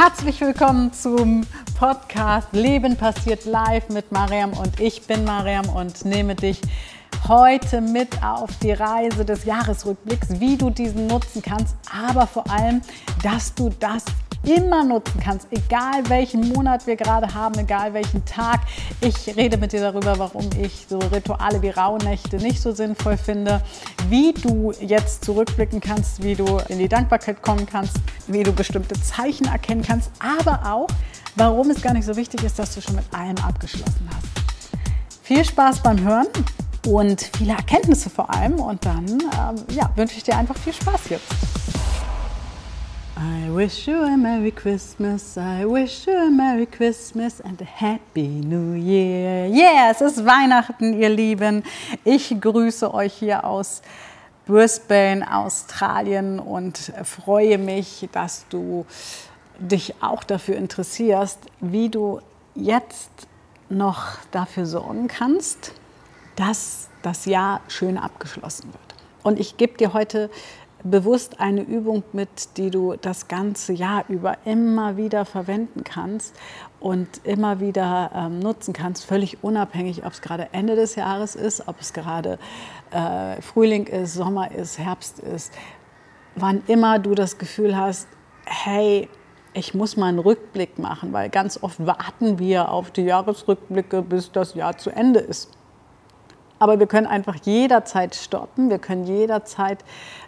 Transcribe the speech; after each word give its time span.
Herzlich 0.00 0.40
willkommen 0.40 0.92
zum 0.92 1.44
Podcast 1.76 2.46
Leben 2.52 2.94
passiert 2.94 3.44
live 3.46 3.88
mit 3.88 4.12
Mariam 4.12 4.52
und 4.52 4.78
ich 4.78 5.02
bin 5.08 5.24
Mariam 5.24 5.68
und 5.70 6.04
nehme 6.04 6.36
dich 6.36 6.60
heute 7.26 7.80
mit 7.80 8.22
auf 8.22 8.56
die 8.62 8.70
Reise 8.70 9.24
des 9.24 9.44
Jahresrückblicks, 9.44 10.38
wie 10.38 10.56
du 10.56 10.70
diesen 10.70 11.08
nutzen 11.08 11.42
kannst, 11.42 11.74
aber 11.92 12.28
vor 12.28 12.48
allem, 12.48 12.80
dass 13.24 13.52
du 13.56 13.70
das 13.70 14.04
immer 14.44 14.84
nutzen 14.84 15.20
kannst, 15.22 15.48
egal 15.50 16.08
welchen 16.08 16.48
Monat 16.48 16.86
wir 16.86 16.96
gerade 16.96 17.34
haben, 17.34 17.58
egal 17.58 17.94
welchen 17.94 18.24
Tag. 18.24 18.60
Ich 19.00 19.36
rede 19.36 19.56
mit 19.56 19.72
dir 19.72 19.80
darüber, 19.80 20.18
warum 20.18 20.48
ich 20.62 20.86
so 20.88 20.98
Rituale 20.98 21.60
wie 21.62 21.70
Rauhnächte 21.70 22.36
nicht 22.36 22.60
so 22.60 22.72
sinnvoll 22.72 23.16
finde, 23.16 23.60
wie 24.08 24.32
du 24.32 24.72
jetzt 24.80 25.24
zurückblicken 25.24 25.80
kannst, 25.80 26.22
wie 26.22 26.34
du 26.34 26.58
in 26.68 26.78
die 26.78 26.88
Dankbarkeit 26.88 27.42
kommen 27.42 27.66
kannst, 27.66 27.96
wie 28.26 28.42
du 28.42 28.52
bestimmte 28.52 29.00
Zeichen 29.00 29.46
erkennen 29.46 29.82
kannst, 29.82 30.10
aber 30.18 30.72
auch, 30.72 30.88
warum 31.36 31.70
es 31.70 31.82
gar 31.82 31.92
nicht 31.92 32.06
so 32.06 32.16
wichtig 32.16 32.42
ist, 32.42 32.58
dass 32.58 32.74
du 32.74 32.80
schon 32.80 32.96
mit 32.96 33.04
allem 33.12 33.36
abgeschlossen 33.38 34.08
hast. 34.14 34.26
Viel 35.22 35.44
Spaß 35.44 35.82
beim 35.82 36.00
Hören 36.02 36.26
und 36.86 37.30
viele 37.36 37.52
Erkenntnisse 37.52 38.10
vor 38.10 38.32
allem. 38.32 38.54
Und 38.54 38.84
dann 38.84 39.06
ähm, 39.06 39.56
ja, 39.74 39.90
wünsche 39.94 40.16
ich 40.16 40.22
dir 40.22 40.36
einfach 40.36 40.56
viel 40.56 40.72
Spaß 40.72 41.10
jetzt. 41.10 41.26
I 43.20 43.50
wish 43.50 43.88
you 43.88 44.00
a 44.04 44.16
Merry 44.16 44.52
Christmas, 44.52 45.36
I 45.36 45.64
wish 45.64 46.06
you 46.06 46.16
a 46.16 46.30
Merry 46.30 46.66
Christmas 46.66 47.40
and 47.40 47.60
a 47.60 47.64
Happy 47.64 48.28
New 48.28 48.74
Year. 48.74 49.48
Yeah, 49.48 49.90
es 49.90 50.00
ist 50.00 50.24
Weihnachten, 50.24 50.92
ihr 51.00 51.08
Lieben. 51.08 51.64
Ich 52.04 52.40
grüße 52.40 52.94
euch 52.94 53.14
hier 53.14 53.44
aus 53.44 53.82
Brisbane, 54.46 55.26
Australien 55.34 56.38
und 56.38 56.92
freue 57.02 57.58
mich, 57.58 58.08
dass 58.12 58.46
du 58.50 58.86
dich 59.58 60.00
auch 60.00 60.22
dafür 60.22 60.54
interessierst, 60.54 61.40
wie 61.60 61.88
du 61.88 62.20
jetzt 62.54 63.10
noch 63.68 64.12
dafür 64.30 64.64
sorgen 64.64 65.08
kannst, 65.08 65.72
dass 66.36 66.88
das 67.02 67.24
Jahr 67.24 67.62
schön 67.66 67.98
abgeschlossen 67.98 68.66
wird. 68.66 68.88
Und 69.24 69.40
ich 69.40 69.56
gebe 69.56 69.76
dir 69.76 69.92
heute 69.92 70.30
bewusst 70.84 71.40
eine 71.40 71.62
Übung 71.62 72.04
mit, 72.12 72.56
die 72.56 72.70
du 72.70 72.94
das 73.00 73.28
ganze 73.28 73.72
Jahr 73.72 74.04
über 74.08 74.38
immer 74.44 74.96
wieder 74.96 75.24
verwenden 75.24 75.84
kannst 75.84 76.34
und 76.80 77.08
immer 77.24 77.60
wieder 77.60 78.10
ähm, 78.14 78.38
nutzen 78.38 78.72
kannst, 78.72 79.04
völlig 79.04 79.42
unabhängig, 79.42 80.04
ob 80.04 80.12
es 80.12 80.22
gerade 80.22 80.48
Ende 80.52 80.76
des 80.76 80.94
Jahres 80.94 81.34
ist, 81.34 81.66
ob 81.66 81.80
es 81.80 81.92
gerade 81.92 82.38
äh, 82.90 83.40
Frühling 83.42 83.86
ist, 83.86 84.14
Sommer 84.14 84.52
ist, 84.52 84.78
Herbst 84.78 85.18
ist. 85.18 85.52
Wann 86.36 86.62
immer 86.68 86.98
du 86.98 87.14
das 87.14 87.38
Gefühl 87.38 87.76
hast, 87.76 88.06
hey, 88.44 89.08
ich 89.54 89.74
muss 89.74 89.96
mal 89.96 90.06
einen 90.06 90.20
Rückblick 90.20 90.78
machen, 90.78 91.12
weil 91.12 91.30
ganz 91.30 91.62
oft 91.62 91.84
warten 91.84 92.38
wir 92.38 92.70
auf 92.70 92.90
die 92.92 93.02
Jahresrückblicke, 93.02 94.02
bis 94.02 94.30
das 94.30 94.54
Jahr 94.54 94.78
zu 94.78 94.90
Ende 94.90 95.20
ist. 95.20 95.57
Aber 96.58 96.78
wir 96.78 96.86
können 96.86 97.06
einfach 97.06 97.36
jederzeit 97.42 98.14
stoppen. 98.14 98.70
Wir 98.70 98.78
können 98.78 99.04
jederzeit 99.04 99.78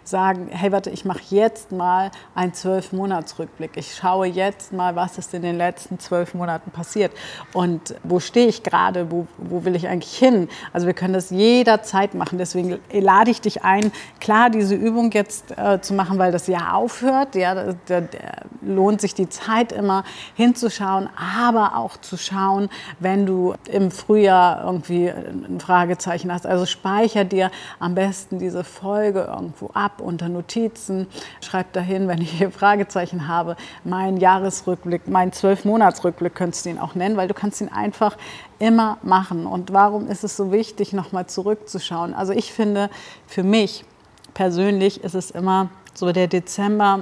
sagen, 0.03 0.49
hey, 0.51 0.71
warte, 0.71 0.89
ich 0.89 1.05
mache 1.05 1.21
jetzt 1.29 1.71
mal 1.71 2.11
einen 2.33 2.53
zwölf 2.53 2.91
Monatsrückblick. 2.91 3.71
Ich 3.75 3.95
schaue 3.95 4.27
jetzt 4.27 4.73
mal, 4.73 4.95
was 4.95 5.17
ist 5.17 5.33
in 5.33 5.41
den 5.41 5.57
letzten 5.57 5.99
zwölf 5.99 6.33
Monaten 6.33 6.71
passiert 6.71 7.11
und 7.53 7.95
wo 8.03 8.19
stehe 8.19 8.47
ich 8.47 8.63
gerade, 8.63 9.11
wo, 9.11 9.27
wo 9.37 9.63
will 9.63 9.75
ich 9.75 9.87
eigentlich 9.87 10.17
hin. 10.17 10.49
Also 10.73 10.87
wir 10.87 10.93
können 10.93 11.13
das 11.13 11.29
jederzeit 11.29 12.13
machen. 12.13 12.37
Deswegen 12.37 12.79
lade 12.91 13.31
ich 13.31 13.41
dich 13.41 13.63
ein, 13.63 13.91
klar, 14.19 14.49
diese 14.49 14.75
Übung 14.75 15.11
jetzt 15.11 15.57
äh, 15.57 15.79
zu 15.81 15.93
machen, 15.93 16.17
weil 16.17 16.31
das 16.31 16.47
Jahr 16.47 16.75
aufhört. 16.75 17.35
Ja, 17.35 17.53
da, 17.53 17.73
da, 17.85 18.01
da 18.01 18.19
lohnt 18.61 19.01
sich 19.01 19.13
die 19.13 19.29
Zeit 19.29 19.71
immer 19.71 20.03
hinzuschauen, 20.35 21.09
aber 21.15 21.77
auch 21.77 21.97
zu 21.97 22.17
schauen, 22.17 22.69
wenn 22.99 23.25
du 23.25 23.53
im 23.71 23.91
Frühjahr 23.91 24.63
irgendwie 24.65 25.09
ein 25.09 25.59
Fragezeichen 25.59 26.20
Fragezeichen 26.21 26.31
hast. 26.31 26.45
Also 26.45 26.65
speicher 26.65 27.23
dir 27.23 27.51
am 27.79 27.95
besten 27.95 28.39
diese 28.39 28.63
Folge 28.63 29.21
irgendwo 29.21 29.69
ab 29.73 30.01
unter 30.01 30.29
Notizen. 30.29 31.07
Schreib 31.41 31.73
dahin, 31.73 32.07
wenn 32.07 32.21
ich 32.21 32.31
hier 32.31 32.51
Fragezeichen 32.51 33.27
habe, 33.27 33.55
mein 33.83 34.17
Jahresrückblick, 34.17 35.07
mein 35.07 35.31
Zwölfmonatsrückblick 35.31 36.35
könntest 36.35 36.65
du 36.65 36.69
ihn 36.69 36.79
auch 36.79 36.95
nennen, 36.95 37.17
weil 37.17 37.27
du 37.27 37.33
kannst 37.33 37.61
ihn 37.61 37.69
einfach 37.69 38.17
immer 38.59 38.97
machen. 39.03 39.45
Und 39.45 39.73
warum 39.73 40.07
ist 40.07 40.23
es 40.23 40.37
so 40.37 40.51
wichtig, 40.51 40.93
nochmal 40.93 41.25
zurückzuschauen? 41.27 42.13
Also 42.13 42.33
ich 42.33 42.53
finde, 42.53 42.89
für 43.27 43.43
mich 43.43 43.85
persönlich 44.33 45.03
ist 45.03 45.15
es 45.15 45.31
immer 45.31 45.69
so 45.93 46.11
der 46.11 46.27
Dezember, 46.27 47.01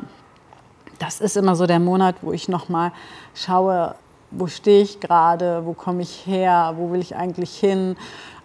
das 0.99 1.21
ist 1.21 1.37
immer 1.37 1.55
so 1.55 1.65
der 1.65 1.79
Monat, 1.79 2.15
wo 2.21 2.33
ich 2.33 2.49
nochmal 2.49 2.91
schaue, 3.33 3.95
wo 4.31 4.47
stehe 4.47 4.81
ich 4.83 4.99
gerade, 4.99 5.65
wo 5.65 5.73
komme 5.73 6.01
ich 6.01 6.25
her, 6.25 6.73
wo 6.75 6.91
will 6.91 6.99
ich 6.99 7.15
eigentlich 7.15 7.57
hin 7.57 7.95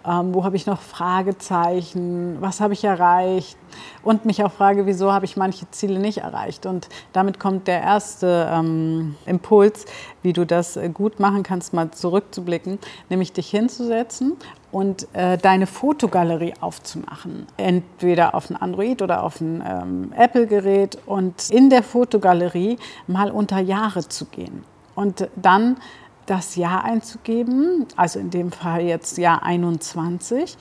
ähm, 0.07 0.33
wo 0.33 0.43
habe 0.43 0.55
ich 0.55 0.65
noch 0.65 0.81
Fragezeichen, 0.81 2.37
was 2.39 2.61
habe 2.61 2.73
ich 2.73 2.83
erreicht 2.83 3.57
und 4.03 4.25
mich 4.25 4.43
auch 4.43 4.51
frage, 4.51 4.85
wieso 4.85 5.11
habe 5.11 5.25
ich 5.25 5.37
manche 5.37 5.69
Ziele 5.71 5.99
nicht 5.99 6.19
erreicht. 6.19 6.65
Und 6.65 6.89
damit 7.13 7.39
kommt 7.39 7.67
der 7.67 7.81
erste 7.81 8.49
ähm, 8.51 9.15
Impuls, 9.25 9.85
wie 10.21 10.33
du 10.33 10.45
das 10.45 10.77
äh, 10.77 10.89
gut 10.89 11.19
machen 11.19 11.43
kannst, 11.43 11.73
mal 11.73 11.91
zurückzublicken, 11.91 12.79
nämlich 13.09 13.33
dich 13.33 13.49
hinzusetzen 13.49 14.33
und 14.71 15.07
äh, 15.13 15.37
deine 15.37 15.67
Fotogalerie 15.67 16.53
aufzumachen. 16.59 17.47
Entweder 17.57 18.35
auf 18.35 18.49
ein 18.49 18.55
Android 18.55 19.01
oder 19.01 19.23
auf 19.23 19.41
ein 19.41 19.63
ähm, 19.67 20.13
Apple-Gerät 20.15 20.97
und 21.05 21.49
in 21.49 21.69
der 21.69 21.83
Fotogalerie 21.83 22.77
mal 23.07 23.31
unter 23.31 23.59
Jahre 23.59 24.07
zu 24.07 24.25
gehen. 24.25 24.63
Und 24.95 25.29
dann 25.35 25.77
das 26.25 26.55
Jahr 26.55 26.83
einzugeben, 26.83 27.85
also 27.95 28.19
in 28.19 28.29
dem 28.29 28.51
Fall 28.51 28.81
jetzt 28.81 29.17
Jahr 29.17 29.43
21 29.43 30.57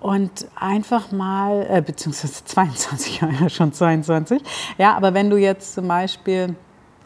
und 0.00 0.46
einfach 0.54 1.12
mal, 1.12 1.66
äh, 1.68 1.82
beziehungsweise 1.82 2.44
22, 2.44 3.20
ja 3.20 3.48
schon 3.48 3.72
22, 3.72 4.42
ja, 4.78 4.94
aber 4.96 5.14
wenn 5.14 5.30
du 5.30 5.36
jetzt 5.36 5.74
zum 5.74 5.88
Beispiel 5.88 6.54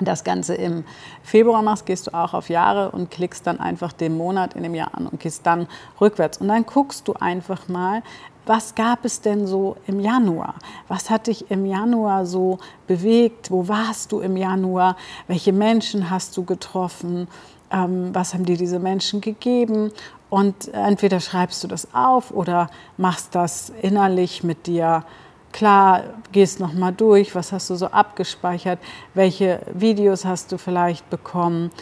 das 0.00 0.24
Ganze 0.24 0.54
im 0.54 0.84
Februar 1.22 1.62
machst, 1.62 1.86
gehst 1.86 2.06
du 2.06 2.14
auch 2.14 2.34
auf 2.34 2.48
Jahre 2.48 2.90
und 2.90 3.10
klickst 3.10 3.46
dann 3.46 3.60
einfach 3.60 3.92
den 3.92 4.16
Monat 4.16 4.54
in 4.54 4.62
dem 4.62 4.74
Jahr 4.74 4.94
an 4.94 5.06
und 5.06 5.20
gehst 5.20 5.46
dann 5.46 5.66
rückwärts. 6.00 6.38
Und 6.38 6.48
dann 6.48 6.64
guckst 6.64 7.06
du 7.06 7.14
einfach 7.14 7.68
mal, 7.68 8.02
was 8.46 8.74
gab 8.74 9.04
es 9.04 9.20
denn 9.20 9.46
so 9.46 9.76
im 9.86 10.00
Januar? 10.00 10.54
Was 10.88 11.10
hat 11.10 11.26
dich 11.26 11.50
im 11.50 11.66
Januar 11.66 12.26
so 12.26 12.58
bewegt? 12.86 13.50
Wo 13.50 13.68
warst 13.68 14.12
du 14.12 14.20
im 14.20 14.36
Januar? 14.36 14.96
Welche 15.28 15.52
Menschen 15.52 16.10
hast 16.10 16.36
du 16.36 16.44
getroffen? 16.44 17.28
Ähm, 17.70 18.14
was 18.14 18.34
haben 18.34 18.44
dir 18.44 18.56
diese 18.56 18.78
Menschen 18.78 19.20
gegeben. 19.20 19.92
Und 20.28 20.68
entweder 20.72 21.20
schreibst 21.20 21.62
du 21.64 21.68
das 21.68 21.88
auf 21.92 22.30
oder 22.30 22.70
machst 22.96 23.34
das 23.34 23.72
innerlich 23.82 24.44
mit 24.44 24.66
dir. 24.66 25.04
Klar, 25.52 26.04
gehst 26.30 26.60
nochmal 26.60 26.92
durch, 26.92 27.34
was 27.34 27.50
hast 27.50 27.70
du 27.70 27.74
so 27.74 27.86
abgespeichert, 27.86 28.78
welche 29.14 29.60
Videos 29.74 30.24
hast 30.24 30.52
du 30.52 30.58
vielleicht 30.58 31.10
bekommen? 31.10 31.72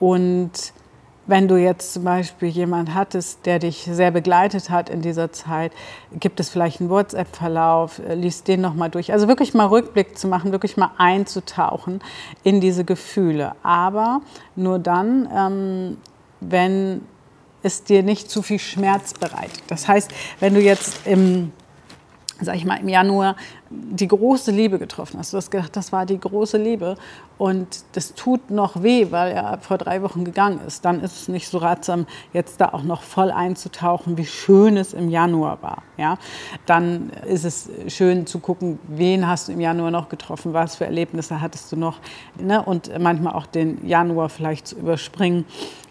Und 0.00 0.72
wenn 1.28 1.46
du 1.46 1.56
jetzt 1.56 1.92
zum 1.92 2.04
Beispiel 2.04 2.48
jemand 2.48 2.94
hattest, 2.94 3.46
der 3.46 3.58
dich 3.58 3.86
sehr 3.88 4.10
begleitet 4.10 4.70
hat 4.70 4.88
in 4.88 5.02
dieser 5.02 5.30
Zeit, 5.30 5.72
gibt 6.12 6.40
es 6.40 6.48
vielleicht 6.48 6.80
einen 6.80 6.90
WhatsApp-Verlauf, 6.90 8.00
äh, 8.00 8.14
liest 8.14 8.48
den 8.48 8.62
nochmal 8.62 8.90
durch. 8.90 9.12
Also 9.12 9.28
wirklich 9.28 9.54
mal 9.54 9.66
Rückblick 9.66 10.18
zu 10.18 10.26
machen, 10.26 10.50
wirklich 10.52 10.76
mal 10.76 10.90
einzutauchen 10.96 12.00
in 12.42 12.60
diese 12.60 12.84
Gefühle. 12.84 13.52
Aber 13.62 14.22
nur 14.56 14.78
dann, 14.78 15.28
ähm, 15.32 15.98
wenn 16.40 17.02
es 17.62 17.84
dir 17.84 18.02
nicht 18.02 18.30
zu 18.30 18.40
viel 18.40 18.58
Schmerz 18.58 19.12
bereitet. 19.12 19.62
Das 19.68 19.86
heißt, 19.86 20.10
wenn 20.40 20.54
du 20.54 20.60
jetzt 20.60 21.06
im 21.06 21.52
sag 22.40 22.56
ich 22.56 22.64
mal, 22.64 22.76
im 22.76 22.88
Januar 22.88 23.36
die 23.70 24.08
große 24.08 24.50
Liebe 24.50 24.78
getroffen 24.78 25.18
hast. 25.18 25.32
Du 25.32 25.36
hast 25.36 25.50
gedacht, 25.50 25.76
das 25.76 25.92
war 25.92 26.06
die 26.06 26.18
große 26.18 26.56
Liebe 26.56 26.96
und 27.36 27.84
das 27.92 28.14
tut 28.14 28.50
noch 28.50 28.82
weh, 28.82 29.08
weil 29.10 29.32
er 29.32 29.58
vor 29.58 29.78
drei 29.78 30.02
Wochen 30.02 30.24
gegangen 30.24 30.60
ist. 30.66 30.84
Dann 30.84 31.00
ist 31.02 31.22
es 31.22 31.28
nicht 31.28 31.48
so 31.48 31.58
ratsam, 31.58 32.06
jetzt 32.32 32.60
da 32.60 32.70
auch 32.70 32.82
noch 32.82 33.02
voll 33.02 33.30
einzutauchen, 33.30 34.16
wie 34.16 34.26
schön 34.26 34.76
es 34.76 34.92
im 34.92 35.08
Januar 35.08 35.62
war. 35.62 35.82
Ja? 35.96 36.18
Dann 36.66 37.10
ist 37.26 37.44
es 37.44 37.68
schön 37.88 38.26
zu 38.26 38.38
gucken, 38.38 38.78
wen 38.88 39.26
hast 39.26 39.48
du 39.48 39.52
im 39.52 39.60
Januar 39.60 39.90
noch 39.90 40.08
getroffen, 40.08 40.52
was 40.52 40.76
für 40.76 40.84
Erlebnisse 40.84 41.40
hattest 41.40 41.72
du 41.72 41.76
noch 41.76 41.98
ne? 42.38 42.62
und 42.62 42.90
manchmal 42.98 43.34
auch 43.34 43.46
den 43.46 43.86
Januar 43.86 44.28
vielleicht 44.28 44.68
zu 44.68 44.76
überspringen. 44.76 45.44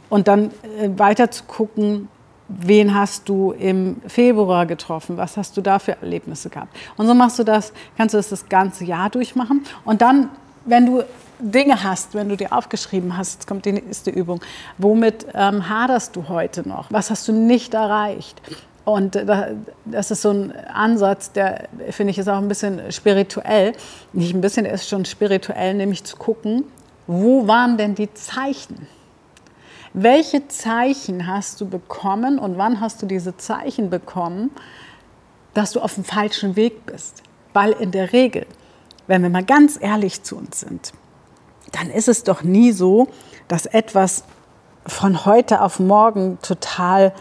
Und 0.10 0.28
dann 0.28 0.52
äh, 0.80 0.90
weiter 0.96 1.32
zu 1.32 1.44
gucken, 1.44 2.08
wen 2.50 2.94
hast 2.94 3.28
du 3.28 3.52
im 3.52 3.98
Februar 4.08 4.66
getroffen, 4.66 5.18
was 5.18 5.38
hast 5.38 5.58
du 5.58 5.62
da 5.62 5.80
für 5.80 6.02
Erlebnisse 6.02 6.50
gehabt. 6.50 6.76
Und 6.96 7.08
so 7.08 7.14
machst 7.14 7.40
du 7.40 7.44
das, 7.44 7.74
kannst 7.98 8.14
du 8.14 8.18
das 8.18 8.30
das 8.30 8.48
ganze 8.48 8.86
Jahr 8.86 9.10
durchmachen. 9.10 9.64
Und 9.84 10.02
dann, 10.02 10.30
wenn 10.66 10.86
du 10.86 11.04
Dinge 11.40 11.84
hast, 11.84 12.16
wenn 12.16 12.30
du 12.30 12.38
dir 12.38 12.54
aufgeschrieben 12.54 13.18
hast, 13.18 13.36
jetzt 13.36 13.48
kommt 13.48 13.66
die 13.66 13.74
nächste 13.74 14.10
Übung, 14.10 14.42
womit 14.78 15.28
ähm, 15.34 15.70
haderst 15.70 16.16
du 16.16 16.30
heute 16.30 16.68
noch? 16.68 16.92
Was 16.92 17.12
hast 17.12 17.28
du 17.28 17.34
nicht 17.34 17.74
erreicht? 17.74 18.42
Und 18.86 19.22
das 19.84 20.12
ist 20.12 20.22
so 20.22 20.32
ein 20.32 20.54
Ansatz, 20.74 21.34
der 21.34 21.68
finde 21.90 22.12
ich 22.12 22.18
ist 22.20 22.30
auch 22.30 22.38
ein 22.38 22.48
bisschen 22.48 22.90
spirituell. 22.94 23.74
Nicht 24.14 24.34
ein 24.34 24.40
bisschen, 24.40 24.64
der 24.64 24.74
ist 24.74 24.88
schon 24.88 25.04
spirituell, 25.04 25.74
nämlich 25.74 26.06
zu 26.06 26.16
gucken, 26.16 26.64
wo 27.06 27.48
waren 27.48 27.78
denn 27.78 27.96
die 27.96 28.14
Zeichen? 28.14 28.88
Welche 30.00 30.48
Zeichen 30.48 31.26
hast 31.26 31.60
du 31.60 31.68
bekommen 31.68 32.38
und 32.38 32.60
wann 32.60 32.82
hast 32.82 33.02
du 33.02 33.08
diese 33.08 33.36
Zeichen 33.36 33.90
bekommen, 33.90 34.52
dass 35.56 35.72
du 35.72 35.82
auf 35.82 35.96
dem 35.96 36.04
falschen 36.04 36.56
Weg 36.56 36.86
bist? 36.86 37.24
Weil 37.54 37.72
in 37.72 37.90
der 37.90 38.14
Regel, 38.14 38.46
wenn 39.08 39.24
wir 39.24 39.32
mal 39.32 39.44
ganz 39.44 39.76
ehrlich 39.82 40.22
zu 40.22 40.38
uns 40.38 40.60
sind, 40.60 40.94
dann 41.72 41.90
ist 41.90 42.08
es 42.08 42.24
doch 42.24 42.44
nie 42.44 42.74
so, 42.74 43.08
dass 43.48 43.66
etwas 43.66 44.24
von 44.86 45.26
heute 45.26 45.64
auf 45.64 45.80
morgen 45.80 46.38
total 46.44 47.12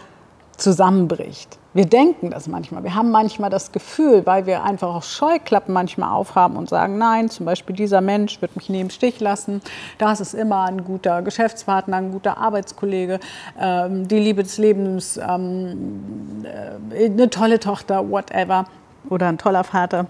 zusammenbricht. 0.55 1.57
Wir 1.77 1.85
denken 1.85 2.31
das 2.31 2.47
manchmal. 2.47 2.83
Wir 2.83 2.95
haben 2.95 3.11
manchmal 3.11 3.51
das 3.51 3.71
Gefühl, 3.71 4.25
weil 4.25 4.47
wir 4.47 4.63
einfach 4.63 4.87
auch 4.95 5.03
Scheuklappen 5.03 5.75
manchmal 5.75 6.09
aufhaben 6.09 6.57
und 6.57 6.67
sagen, 6.67 6.97
nein, 6.97 7.29
zum 7.29 7.45
Beispiel 7.45 7.75
dieser 7.75 8.01
Mensch 8.01 8.41
wird 8.41 8.55
mich 8.55 8.67
nie 8.67 8.81
im 8.81 8.89
Stich 8.89 9.19
lassen. 9.19 9.61
Das 9.99 10.19
ist 10.19 10.33
immer 10.33 10.63
ein 10.63 10.83
guter 10.83 11.21
Geschäftspartner, 11.21 11.97
ein 11.97 12.11
guter 12.11 12.39
Arbeitskollege, 12.39 13.19
ähm, 13.61 14.07
die 14.07 14.17
Liebe 14.17 14.41
des 14.41 14.57
Lebens, 14.57 15.17
ähm, 15.17 16.43
äh, 16.89 17.11
eine 17.11 17.29
tolle 17.29 17.59
Tochter, 17.59 18.09
whatever, 18.09 18.65
oder 19.07 19.27
ein 19.27 19.37
toller 19.37 19.63
Vater. 19.63 20.07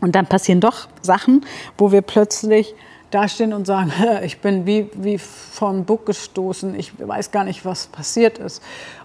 Und 0.00 0.16
dann 0.16 0.26
passieren 0.26 0.58
doch 0.58 0.88
Sachen, 1.02 1.46
wo 1.78 1.92
wir 1.92 2.02
plötzlich 2.02 2.74
dastehen 3.12 3.52
und 3.52 3.64
sagen, 3.64 3.92
ich 4.24 4.40
bin 4.40 4.66
wie, 4.66 4.90
wie 4.94 5.18
vom 5.18 5.84
Buck 5.84 6.06
gestoßen, 6.06 6.74
ich 6.74 6.92
weiß 6.98 7.30
gar 7.30 7.44
nicht, 7.44 7.64
was 7.64 7.86
passiert 7.86 8.38
ist. 8.38 8.60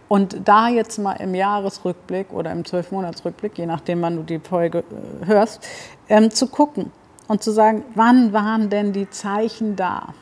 Und 0.10 0.48
da 0.48 0.68
jetzt 0.68 0.98
mal 0.98 1.14
im 1.14 1.36
Jahresrückblick 1.36 2.34
oder 2.34 2.52
im 2.52 2.66
Zwölfmonatsrückblick, 2.66 3.58
je 3.60 3.68
nachdem, 3.68 4.02
wann 4.02 4.18
du 4.18 4.24
die 4.24 4.40
Folge 4.40 4.80
äh, 4.80 5.26
hörst, 5.28 5.66
ähm, 6.10 6.32
zu 6.32 6.48
gucken 6.48 6.92
und 7.28 7.44
zu 7.44 7.52
sagen, 7.52 7.86
wann 7.94 8.34
waren 8.34 8.72
denn 8.72 8.92
die 8.92 9.10
Zeichen 9.10 9.76
da? 9.76 10.16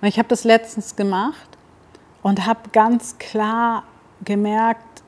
Und 0.00 0.06
ich 0.06 0.18
habe 0.18 0.28
das 0.28 0.44
letztens 0.44 0.94
gemacht 0.94 1.48
und 2.22 2.46
habe 2.46 2.60
ganz 2.72 3.18
klar 3.18 3.82
gemerkt, 4.24 5.02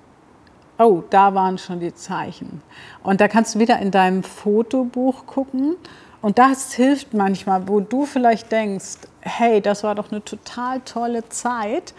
oh, 0.79 1.05
da 1.09 1.33
waren 1.35 1.57
schon 1.57 1.79
die 1.79 1.95
Zeichen. 1.95 2.63
Und 3.05 3.21
da 3.21 3.29
kannst 3.29 3.55
du 3.55 3.61
wieder 3.61 3.79
in 3.79 3.93
deinem 3.93 4.25
Fotobuch 4.25 5.27
gucken. 5.27 5.77
Und 6.23 6.39
das 6.39 6.73
hilft 6.73 7.15
manchmal, 7.15 7.69
wo 7.69 7.79
du 7.79 8.05
vielleicht 8.05 8.51
denkst, 8.51 8.99
hey, 9.21 9.61
das 9.61 9.85
war 9.85 9.95
doch 9.95 10.11
eine 10.11 10.25
total 10.25 10.81
tolle 10.81 11.29
Zeit 11.29 11.95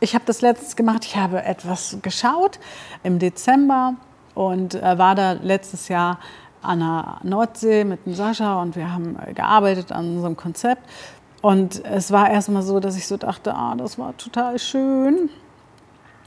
ich 0.00 0.14
habe 0.14 0.24
das 0.26 0.40
letztes 0.40 0.76
gemacht, 0.76 1.04
ich 1.04 1.16
habe 1.16 1.42
etwas 1.42 1.98
geschaut 2.02 2.58
im 3.02 3.18
Dezember 3.18 3.94
und 4.34 4.74
äh, 4.74 4.98
war 4.98 5.14
da 5.14 5.32
letztes 5.32 5.88
Jahr 5.88 6.18
an 6.62 6.80
der 6.80 7.18
Nordsee 7.22 7.84
mit 7.84 8.06
dem 8.06 8.14
Sascha 8.14 8.60
und 8.60 8.76
wir 8.76 8.92
haben 8.92 9.16
äh, 9.24 9.32
gearbeitet 9.32 9.92
an 9.92 10.16
unserem 10.16 10.36
Konzept. 10.36 10.82
Und 11.42 11.84
es 11.84 12.10
war 12.10 12.30
erstmal 12.30 12.62
so, 12.62 12.80
dass 12.80 12.96
ich 12.96 13.06
so 13.06 13.16
dachte, 13.16 13.54
ah, 13.54 13.74
das 13.76 13.98
war 13.98 14.16
total 14.16 14.58
schön. 14.58 15.28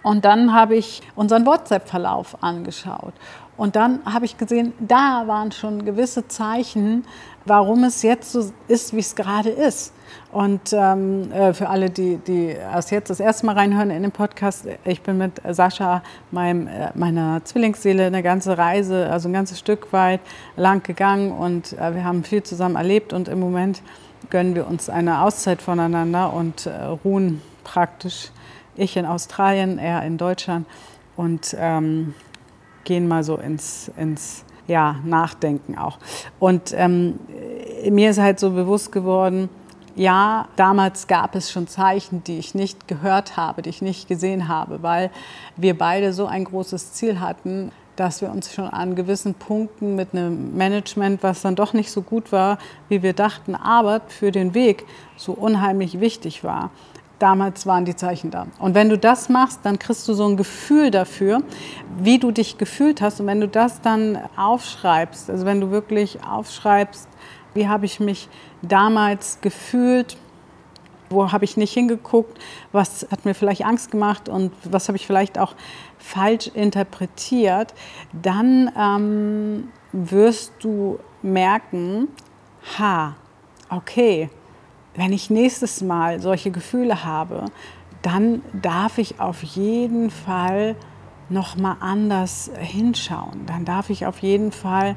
Und 0.03 0.25
dann 0.25 0.53
habe 0.53 0.75
ich 0.75 1.01
unseren 1.15 1.45
WhatsApp-Verlauf 1.45 2.41
angeschaut. 2.43 3.13
Und 3.57 3.75
dann 3.75 3.99
habe 4.05 4.25
ich 4.25 4.37
gesehen, 4.37 4.73
da 4.79 5.23
waren 5.25 5.51
schon 5.51 5.83
gewisse 5.83 6.27
Zeichen, 6.27 7.05
warum 7.45 7.83
es 7.83 8.03
jetzt 8.03 8.31
so 8.31 8.51
ist, 8.67 8.93
wie 8.93 8.99
es 8.99 9.15
gerade 9.15 9.49
ist. 9.49 9.91
Und 10.31 10.73
ähm, 10.73 11.31
äh, 11.31 11.53
für 11.53 11.69
alle, 11.69 11.89
die, 11.89 12.17
die 12.17 12.47
erst 12.47 12.91
jetzt 12.91 13.09
das 13.09 13.19
erste 13.19 13.45
Mal 13.45 13.53
reinhören 13.55 13.89
in 13.89 14.01
den 14.01 14.11
Podcast, 14.11 14.65
ich 14.83 15.01
bin 15.01 15.17
mit 15.17 15.41
Sascha, 15.49 16.03
meinem, 16.31 16.67
äh, 16.67 16.91
meiner 16.95 17.43
Zwillingsseele, 17.43 18.05
eine 18.05 18.23
ganze 18.23 18.57
Reise, 18.57 19.09
also 19.09 19.29
ein 19.29 19.33
ganzes 19.33 19.59
Stück 19.59 19.91
weit 19.93 20.21
lang 20.55 20.83
gegangen 20.83 21.31
und 21.31 21.73
äh, 21.73 21.95
wir 21.95 22.03
haben 22.03 22.23
viel 22.23 22.43
zusammen 22.43 22.75
erlebt 22.75 23.13
und 23.13 23.27
im 23.27 23.39
Moment 23.39 23.81
gönnen 24.29 24.55
wir 24.55 24.67
uns 24.67 24.89
eine 24.89 25.21
Auszeit 25.21 25.61
voneinander 25.61 26.33
und 26.33 26.65
äh, 26.65 26.71
ruhen 27.03 27.41
praktisch. 27.63 28.31
Ich 28.75 28.95
in 28.95 29.05
Australien, 29.05 29.79
er 29.79 30.03
in 30.03 30.17
Deutschland 30.17 30.67
und 31.15 31.55
ähm, 31.59 32.13
gehen 32.83 33.07
mal 33.07 33.23
so 33.23 33.37
ins, 33.37 33.91
ins 33.97 34.45
ja, 34.67 34.97
Nachdenken 35.03 35.77
auch. 35.77 35.97
Und 36.39 36.73
ähm, 36.75 37.19
mir 37.89 38.11
ist 38.11 38.19
halt 38.19 38.39
so 38.39 38.51
bewusst 38.51 38.91
geworden, 38.91 39.49
ja, 39.97 40.47
damals 40.55 41.07
gab 41.07 41.35
es 41.35 41.51
schon 41.51 41.67
Zeichen, 41.67 42.23
die 42.23 42.37
ich 42.37 42.53
nicht 42.53 42.87
gehört 42.87 43.35
habe, 43.35 43.63
die 43.63 43.69
ich 43.69 43.81
nicht 43.81 44.07
gesehen 44.07 44.47
habe, 44.47 44.83
weil 44.83 45.09
wir 45.55 45.77
beide 45.77 46.13
so 46.13 46.27
ein 46.27 46.43
großes 46.43 46.93
Ziel 46.93 47.19
hatten, 47.19 47.71
dass 47.95 48.21
wir 48.21 48.29
uns 48.29 48.53
schon 48.53 48.65
an 48.65 48.95
gewissen 48.95 49.33
Punkten 49.33 49.95
mit 49.95 50.13
einem 50.13 50.55
Management, 50.55 51.23
was 51.23 51.41
dann 51.41 51.55
doch 51.55 51.73
nicht 51.73 51.89
so 51.89 52.03
gut 52.03 52.31
war, 52.31 52.59
wie 52.89 53.01
wir 53.01 53.13
dachten, 53.13 53.55
aber 53.55 54.01
für 54.07 54.31
den 54.31 54.53
Weg 54.53 54.85
so 55.15 55.31
unheimlich 55.33 55.99
wichtig 55.99 56.43
war. 56.43 56.69
Damals 57.17 57.65
waren 57.65 57.83
die 57.83 57.95
Zeichen 57.95 58.29
da. 58.29 58.45
Und 58.59 58.75
wenn 58.75 58.89
du 58.89 58.99
das 58.99 59.29
machst, 59.29 59.61
dann 59.63 59.79
kriegst 59.79 60.07
du 60.07 60.13
so 60.13 60.27
ein 60.27 60.37
Gefühl 60.37 60.91
dafür, 60.91 61.41
wie 61.97 62.19
du 62.19 62.29
dich 62.29 62.59
gefühlt 62.59 63.01
hast. 63.01 63.19
Und 63.19 63.25
wenn 63.25 63.41
du 63.41 63.47
das 63.47 63.81
dann 63.81 64.19
aufschreibst, 64.37 65.31
also 65.31 65.47
wenn 65.47 65.59
du 65.59 65.71
wirklich 65.71 66.23
aufschreibst, 66.23 67.07
wie 67.57 67.67
habe 67.67 67.85
ich 67.85 67.99
mich 67.99 68.29
damals 68.61 69.39
gefühlt, 69.41 70.15
wo 71.09 71.31
habe 71.31 71.45
ich 71.45 71.57
nicht 71.57 71.73
hingeguckt, 71.73 72.37
was 72.71 73.07
hat 73.11 73.25
mir 73.25 73.33
vielleicht 73.33 73.65
Angst 73.65 73.91
gemacht 73.91 74.29
und 74.29 74.53
was 74.63 74.87
habe 74.87 74.97
ich 74.97 75.05
vielleicht 75.05 75.37
auch 75.39 75.55
falsch 75.97 76.47
interpretiert, 76.53 77.73
dann 78.13 78.71
ähm, 78.77 79.71
wirst 79.91 80.53
du 80.59 80.99
merken, 81.21 82.07
ha, 82.77 83.15
okay, 83.69 84.29
wenn 84.95 85.13
ich 85.13 85.29
nächstes 85.29 85.81
Mal 85.81 86.19
solche 86.19 86.51
Gefühle 86.51 87.03
habe, 87.03 87.45
dann 88.01 88.41
darf 88.53 88.97
ich 88.97 89.19
auf 89.19 89.43
jeden 89.43 90.09
Fall 90.09 90.75
noch 91.29 91.57
mal 91.57 91.77
anders 91.79 92.51
hinschauen. 92.57 93.45
Dann 93.45 93.65
darf 93.65 93.89
ich 93.89 94.05
auf 94.05 94.19
jeden 94.19 94.51
Fall 94.51 94.93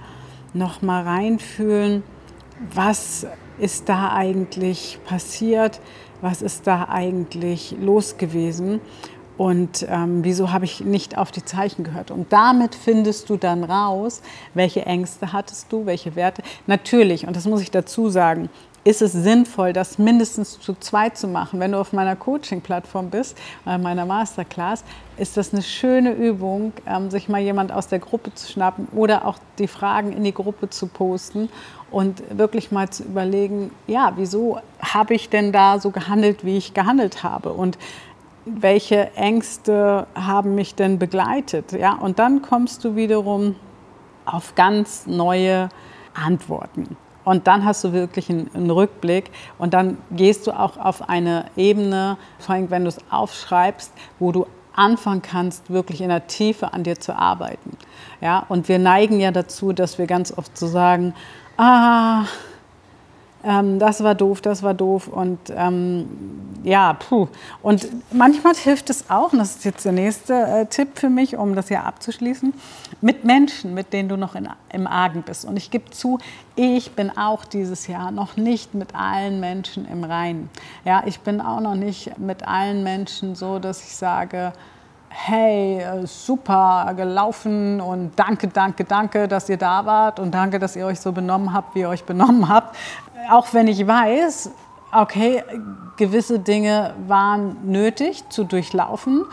noch 0.53 0.83
mal 0.83 1.03
reinfühlen, 1.03 2.03
was 2.75 3.27
ist 3.59 3.89
da 3.89 4.13
eigentlich 4.13 4.99
passiert, 5.07 5.81
was 6.21 6.43
ist 6.43 6.67
da 6.67 6.89
eigentlich 6.89 7.75
los 7.81 8.17
gewesen 8.17 8.81
und 9.41 9.87
ähm, 9.89 10.23
wieso 10.23 10.53
habe 10.53 10.67
ich 10.67 10.81
nicht 10.83 11.17
auf 11.17 11.31
die 11.31 11.43
Zeichen 11.43 11.83
gehört. 11.83 12.11
Und 12.11 12.31
damit 12.31 12.75
findest 12.75 13.31
du 13.31 13.39
dann 13.39 13.65
raus, 13.65 14.21
welche 14.53 14.85
Ängste 14.85 15.33
hattest 15.33 15.73
du, 15.73 15.87
welche 15.87 16.15
Werte. 16.15 16.43
Natürlich, 16.67 17.27
und 17.27 17.35
das 17.35 17.47
muss 17.47 17.63
ich 17.63 17.71
dazu 17.71 18.11
sagen, 18.11 18.51
ist 18.83 19.03
es 19.03 19.13
sinnvoll, 19.13 19.73
das 19.73 19.99
mindestens 19.99 20.59
zu 20.59 20.75
zweit 20.75 21.19
zu 21.19 21.29
machen. 21.29 21.61
Wenn 21.61 21.73
du 21.73 21.79
auf 21.79 21.93
meiner 21.93 22.17
Coaching-Plattform 22.17 23.11
bist, 23.11 23.37
äh, 23.67 23.77
meiner 23.77 24.07
Masterclass, 24.07 24.85
ist 25.19 25.37
das 25.37 25.53
eine 25.53 25.63
schöne 25.63 26.13
Übung, 26.13 26.73
ähm, 26.87 27.11
sich 27.11 27.29
mal 27.29 27.41
jemand 27.41 27.73
aus 27.73 27.89
der 27.89 27.99
Gruppe 27.99 28.35
zu 28.35 28.51
schnappen 28.51 28.89
oder 28.93 29.27
auch 29.27 29.39
die 29.59 29.69
Fragen 29.69 30.13
in 30.13 30.25
die 30.25 30.33
Gruppe 30.33 30.71
zu 30.71 30.87
posten 30.87 31.51
und 31.91 32.23
wirklich 32.31 32.73
mal 32.73 32.89
zu 32.89 33.05
überlegen, 33.05 33.71
ja, 33.87 34.13
wieso 34.17 34.61
habe 34.81 35.15
ich 35.15 35.29
denn 35.29 35.53
da 35.53 35.79
so 35.79 35.91
gehandelt, 35.91 36.45
wie 36.45 36.57
ich 36.57 36.73
gehandelt 36.73 37.23
habe 37.23 37.53
und 37.53 37.77
welche 38.47 39.15
Ängste 39.15 40.07
haben 40.15 40.55
mich 40.55 40.75
denn 40.75 40.99
begleitet, 40.99 41.73
ja? 41.73 41.93
Und 41.93 42.19
dann 42.19 42.41
kommst 42.41 42.85
du 42.85 42.97
wiederum 42.97 43.57
auf 44.25 44.55
ganz 44.55 45.07
neue 45.07 45.69
Antworten. 46.15 46.97
Und 47.25 47.47
dann 47.47 47.65
hast 47.65 47.85
du 47.85 47.93
wirklich 47.93 48.31
einen, 48.31 48.51
einen, 48.55 48.71
Rückblick 48.71 49.31
und 49.59 49.75
dann 49.75 49.99
gehst 50.11 50.47
du 50.47 50.53
auch 50.53 50.77
auf 50.77 51.09
eine 51.09 51.47
Ebene, 51.57 52.17
vor 52.39 52.55
allem 52.55 52.71
wenn 52.71 52.83
du 52.83 52.89
es 52.89 52.99
aufschreibst, 53.11 53.93
wo 54.19 54.33
du 54.33 54.47
anfangen 54.75 55.23
kannst, 55.23 55.71
wirklich 55.71 56.01
in 56.01 56.09
der 56.09 56.27
Tiefe 56.27 56.73
an 56.73 56.85
dir 56.85 56.99
zu 56.99 57.15
arbeiten. 57.15 57.77
Ja, 58.21 58.45
und 58.49 58.69
wir 58.69 58.79
neigen 58.79 59.21
ja 59.21 59.31
dazu, 59.31 59.73
dass 59.73 59.99
wir 59.99 60.07
ganz 60.07 60.37
oft 60.37 60.57
so 60.57 60.67
sagen, 60.67 61.15
ah, 61.57 62.25
ähm, 63.45 63.79
das 63.79 64.03
war 64.03 64.15
doof, 64.15 64.41
das 64.41 64.63
war 64.63 64.75
doof 64.75 65.09
und 65.09 65.39
ähm, 65.55 66.07
ja, 66.63 66.93
puh. 66.93 67.29
Und 67.63 67.89
manchmal 68.13 68.55
hilft 68.55 68.91
es 68.91 69.09
auch, 69.09 69.33
und 69.33 69.39
das 69.39 69.57
ist 69.57 69.65
jetzt 69.65 69.85
der 69.85 69.93
nächste 69.93 70.35
äh, 70.35 70.67
Tipp 70.67 70.99
für 70.99 71.09
mich, 71.09 71.37
um 71.37 71.55
das 71.55 71.69
hier 71.69 71.85
abzuschließen, 71.85 72.53
mit 73.01 73.25
Menschen, 73.25 73.73
mit 73.73 73.95
denen 73.95 74.11
du 74.11 74.17
noch 74.17 74.35
in, 74.35 74.49
im 74.71 74.87
Argen 74.87 75.23
bist. 75.23 75.47
Und 75.47 75.57
ich 75.57 75.71
gebe 75.71 75.91
zu, 75.91 76.19
ich 76.57 76.93
bin 76.93 77.17
auch 77.17 77.47
dieses 77.47 77.87
Jahr 77.87 78.11
noch 78.11 78.37
nicht 78.37 78.75
mit 78.75 78.95
allen 78.95 79.41
Menschen 79.41 79.89
im 79.89 80.05
Reinen. 80.05 80.51
Ja, 80.85 81.03
ich 81.07 81.21
bin 81.21 81.41
auch 81.41 81.61
noch 81.61 81.77
nicht 81.77 82.19
mit 82.19 82.47
allen 82.47 82.83
Menschen 82.83 83.35
so, 83.35 83.59
dass 83.59 83.83
ich 83.83 83.97
sage, 83.97 84.53
hey, 85.11 85.81
äh, 85.81 86.07
super 86.07 86.93
gelaufen 86.97 87.81
und 87.81 88.13
danke, 88.17 88.49
danke, 88.49 88.85
danke, 88.85 89.27
dass 89.27 89.49
ihr 89.49 89.57
da 89.57 89.85
wart 89.85 90.21
und 90.21 90.33
danke, 90.33 90.59
dass 90.59 90.77
ihr 90.77 90.87
euch 90.87 91.01
so 91.01 91.13
benommen 91.13 91.53
habt, 91.53 91.75
wie 91.75 91.81
ihr 91.81 91.89
euch 91.89 92.05
benommen 92.05 92.49
habt. 92.49 92.77
Auch 93.31 93.55
wenn 93.55 93.69
ich 93.69 93.87
weiß, 93.87 94.51
okay, 94.93 95.45
gewisse 95.97 96.41
Dinge 96.41 96.95
waren 97.07 97.59
nötig 97.71 98.29
zu 98.29 98.43
durchlaufen, 98.43 99.25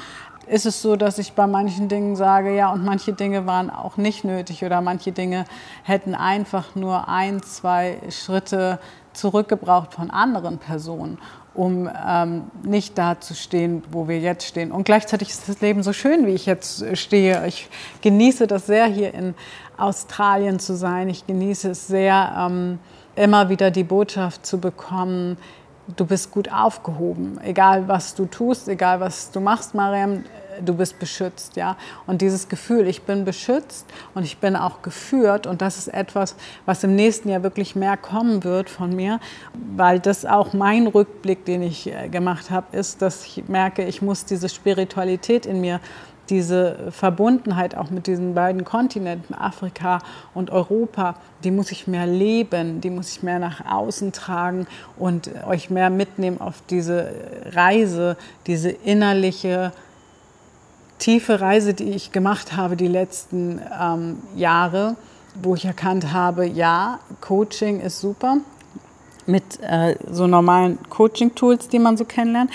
ist 0.45 0.67
es 0.67 0.83
so, 0.83 0.95
dass 0.95 1.17
ich 1.17 1.33
bei 1.33 1.47
manchen 1.47 1.87
Dingen 1.89 2.15
sage, 2.15 2.55
ja, 2.55 2.71
und 2.71 2.85
manche 2.85 3.13
Dinge 3.13 3.47
waren 3.47 3.71
auch 3.71 3.97
nicht 3.97 4.23
nötig 4.23 4.63
oder 4.63 4.81
manche 4.81 5.11
Dinge 5.11 5.45
hätten 5.83 6.13
einfach 6.13 6.75
nur 6.75 7.07
ein, 7.07 7.41
zwei 7.41 7.97
Schritte 8.09 8.79
zurückgebraucht 9.13 9.95
von 9.95 10.11
anderen 10.11 10.59
Personen, 10.59 11.17
um 11.55 11.89
ähm, 12.07 12.43
nicht 12.63 12.99
da 12.99 13.19
zu 13.19 13.33
stehen, 13.33 13.83
wo 13.91 14.07
wir 14.07 14.19
jetzt 14.19 14.45
stehen. 14.45 14.71
Und 14.71 14.83
gleichzeitig 14.83 15.29
ist 15.29 15.49
das 15.49 15.59
Leben 15.59 15.81
so 15.81 15.91
schön, 15.91 16.27
wie 16.27 16.33
ich 16.33 16.45
jetzt 16.45 16.95
stehe. 16.95 17.45
Ich 17.47 17.67
genieße 18.01 18.45
das 18.45 18.67
sehr, 18.67 18.85
hier 18.85 19.13
in 19.15 19.33
Australien 19.75 20.59
zu 20.59 20.75
sein. 20.75 21.09
Ich 21.09 21.25
genieße 21.25 21.71
es 21.71 21.87
sehr, 21.87 22.47
ähm, 22.47 22.79
immer 23.17 23.50
wieder 23.50 23.71
die 23.71 23.83
Botschaft 23.83 24.45
zu 24.45 24.59
bekommen, 24.59 25.38
du 25.95 26.05
bist 26.05 26.31
gut 26.31 26.51
aufgehoben. 26.51 27.39
Egal 27.43 27.88
was 27.88 28.15
du 28.15 28.25
tust, 28.25 28.67
egal 28.67 29.00
was 29.00 29.31
du 29.31 29.39
machst, 29.39 29.74
Mariam, 29.74 30.24
du 30.63 30.74
bist 30.74 31.00
beschützt, 31.00 31.55
ja. 31.55 31.77
Und 32.05 32.21
dieses 32.21 32.50
Gefühl, 32.50 32.88
ich 32.88 33.03
bin 33.03 33.25
beschützt 33.25 33.86
und 34.15 34.24
ich 34.24 34.38
bin 34.38 34.55
auch 34.55 34.81
geführt 34.81 35.47
und 35.47 35.62
das 35.62 35.77
ist 35.77 35.88
etwas, 35.88 36.36
was 36.65 36.83
im 36.83 36.95
nächsten 36.95 37.29
Jahr 37.29 37.43
wirklich 37.43 37.75
mehr 37.75 37.97
kommen 37.97 38.43
wird 38.43 38.69
von 38.69 38.95
mir, 38.95 39.19
weil 39.75 40.00
das 40.00 40.25
auch 40.25 40.53
mein 40.53 40.88
Rückblick, 40.88 41.45
den 41.45 41.62
ich 41.62 41.88
äh, 41.88 42.09
gemacht 42.09 42.50
habe, 42.50 42.75
ist, 42.75 43.01
dass 43.01 43.25
ich 43.25 43.47
merke, 43.47 43.86
ich 43.86 44.01
muss 44.01 44.25
diese 44.25 44.50
Spiritualität 44.50 45.45
in 45.45 45.62
mir 45.62 45.79
diese 46.29 46.91
Verbundenheit 46.91 47.75
auch 47.75 47.89
mit 47.89 48.07
diesen 48.07 48.34
beiden 48.34 48.65
Kontinenten, 48.65 49.34
Afrika 49.34 50.00
und 50.34 50.50
Europa, 50.50 51.15
die 51.43 51.51
muss 51.51 51.72
ich 51.72 51.88
mehr 51.88 52.05
leben, 52.05 52.81
die 52.81 52.89
muss 52.89 53.10
ich 53.10 53.24
mehr 53.24 53.39
nach 53.39 53.65
außen 53.65 54.12
tragen 54.12 54.67
und 54.98 55.29
euch 55.48 55.69
mehr 55.69 55.89
mitnehmen 55.89 56.41
auf 56.41 56.55
diese 56.69 57.12
Reise, 57.53 58.17
diese 58.46 58.69
innerliche 58.69 59.72
tiefe 61.00 61.41
Reise, 61.41 61.74
die 61.74 61.91
ich 61.91 62.12
gemacht 62.12 62.55
habe 62.55 62.75
die 62.75 62.88
letzten 62.88 63.62
ähm, 63.79 64.17
Jahre, 64.36 64.96
wo 65.41 65.55
ich 65.55 65.65
erkannt 65.65 66.12
habe, 66.12 66.46
ja, 66.46 67.00
Coaching 67.22 67.79
ist 67.79 68.01
super 68.01 68.38
mit 69.27 69.62
äh, 69.62 69.96
so 70.10 70.25
normalen 70.25 70.79
Coaching-Tools, 70.89 71.67
die 71.67 71.79
man 71.79 71.98
so 71.98 72.05
kennenlernt. 72.05 72.50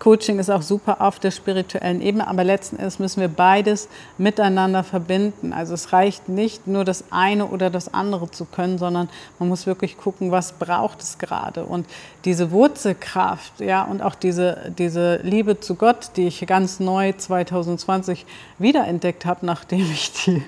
Coaching 0.00 0.38
ist 0.38 0.50
auch 0.50 0.62
super 0.62 1.02
auf 1.02 1.18
der 1.18 1.30
spirituellen 1.30 2.00
Ebene, 2.00 2.26
aber 2.26 2.42
letzten 2.42 2.76
Endes 2.76 2.98
müssen 2.98 3.20
wir 3.20 3.28
beides 3.28 3.88
miteinander 4.16 4.82
verbinden. 4.82 5.52
Also 5.52 5.74
es 5.74 5.92
reicht 5.92 6.28
nicht 6.28 6.66
nur 6.66 6.84
das 6.84 7.04
eine 7.10 7.46
oder 7.46 7.68
das 7.68 7.92
andere 7.92 8.30
zu 8.30 8.46
können, 8.46 8.78
sondern 8.78 9.10
man 9.38 9.50
muss 9.50 9.66
wirklich 9.66 9.98
gucken, 9.98 10.30
was 10.32 10.52
braucht 10.52 11.02
es 11.02 11.18
gerade. 11.18 11.64
Und 11.64 11.86
diese 12.24 12.50
Wurzelkraft, 12.50 13.60
ja, 13.60 13.84
und 13.84 14.00
auch 14.02 14.14
diese, 14.14 14.72
diese 14.78 15.16
Liebe 15.18 15.60
zu 15.60 15.74
Gott, 15.74 16.12
die 16.16 16.26
ich 16.26 16.46
ganz 16.46 16.80
neu 16.80 17.12
2020 17.12 18.24
wiederentdeckt 18.58 19.26
habe, 19.26 19.44
nachdem 19.44 19.82
ich 19.92 20.12
die 20.24 20.42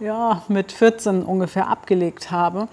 ja, 0.00 0.42
mit 0.48 0.72
14 0.72 1.22
ungefähr 1.24 1.68
abgelegt 1.68 2.30
habe, 2.30 2.68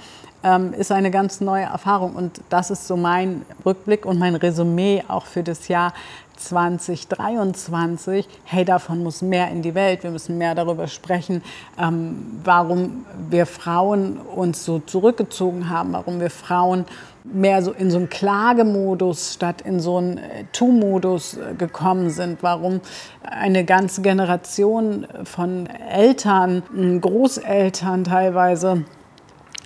ähm, 0.45 0.73
ist 0.73 0.91
eine 0.91 1.11
ganz 1.11 1.41
neue 1.41 1.63
Erfahrung. 1.63 2.15
Und 2.15 2.39
das 2.49 2.69
ist 2.69 2.87
so 2.87 2.95
mein 2.95 3.41
Rückblick 3.65 4.05
und 4.05 4.19
mein 4.19 4.35
Resümee 4.35 5.03
auch 5.07 5.25
für 5.25 5.43
das 5.43 5.67
Jahr 5.67 5.93
2023, 6.37 8.27
hey, 8.43 8.65
davon 8.65 9.01
muss 9.01 9.21
mehr 9.21 9.49
in 9.49 9.61
die 9.61 9.73
Welt. 9.73 10.03
Wir 10.03 10.11
müssen 10.11 10.37
mehr 10.37 10.53
darüber 10.53 10.87
sprechen, 10.87 11.41
ähm, 11.79 12.41
warum 12.43 13.05
wir 13.29 13.45
Frauen 13.45 14.17
uns 14.17 14.65
so 14.65 14.79
zurückgezogen 14.79 15.69
haben, 15.69 15.93
warum 15.93 16.19
wir 16.19 16.29
Frauen 16.29 16.85
mehr 17.23 17.63
so 17.63 17.71
in 17.71 17.89
so 17.89 17.97
einen 17.97 18.09
Klagemodus 18.09 19.33
statt 19.33 19.61
in 19.61 19.79
so 19.79 19.97
einen 19.97 20.17
äh, 20.17 20.43
Tu-Modus 20.51 21.37
äh, 21.37 21.55
gekommen 21.57 22.09
sind, 22.09 22.43
warum 22.43 22.81
eine 23.23 23.63
ganze 23.63 24.01
Generation 24.01 25.07
von 25.23 25.67
Eltern, 25.67 26.99
Großeltern 27.01 28.03
teilweise 28.03 28.83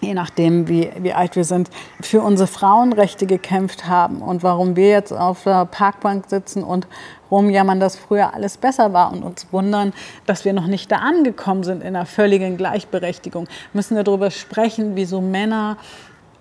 je 0.02 0.14
nachdem, 0.14 0.68
wie, 0.68 0.90
wie 1.00 1.14
alt 1.14 1.36
wir 1.36 1.44
sind, 1.44 1.70
für 2.02 2.22
unsere 2.22 2.48
Frauenrechte 2.48 3.26
gekämpft 3.26 3.88
haben 3.88 4.22
und 4.22 4.44
warum 4.44 4.76
wir 4.76 4.90
jetzt 4.90 5.12
auf 5.12 5.44
der 5.44 5.66
Parkbank 5.66 6.26
sitzen 6.28 6.64
und 6.64 6.88
rumjammern, 7.32 7.80
dass 7.80 7.96
früher 7.96 8.34
alles 8.34 8.58
besser 8.58 8.94
war 8.94 9.12
und 9.12 9.24
uns 9.24 9.48
wundern, 9.52 9.94
dass 10.26 10.46
wir 10.46 10.54
noch 10.54 10.68
nicht 10.68 10.92
da 10.92 10.98
angekommen 10.98 11.64
sind 11.64 11.82
in 11.82 11.96
einer 11.96 12.06
völligen 12.06 12.58
Gleichberechtigung. 12.58 13.48
Müssen 13.74 13.96
wir 13.96 14.04
darüber 14.04 14.32
sprechen, 14.32 14.96
wieso 14.96 15.22
Männer 15.22 15.78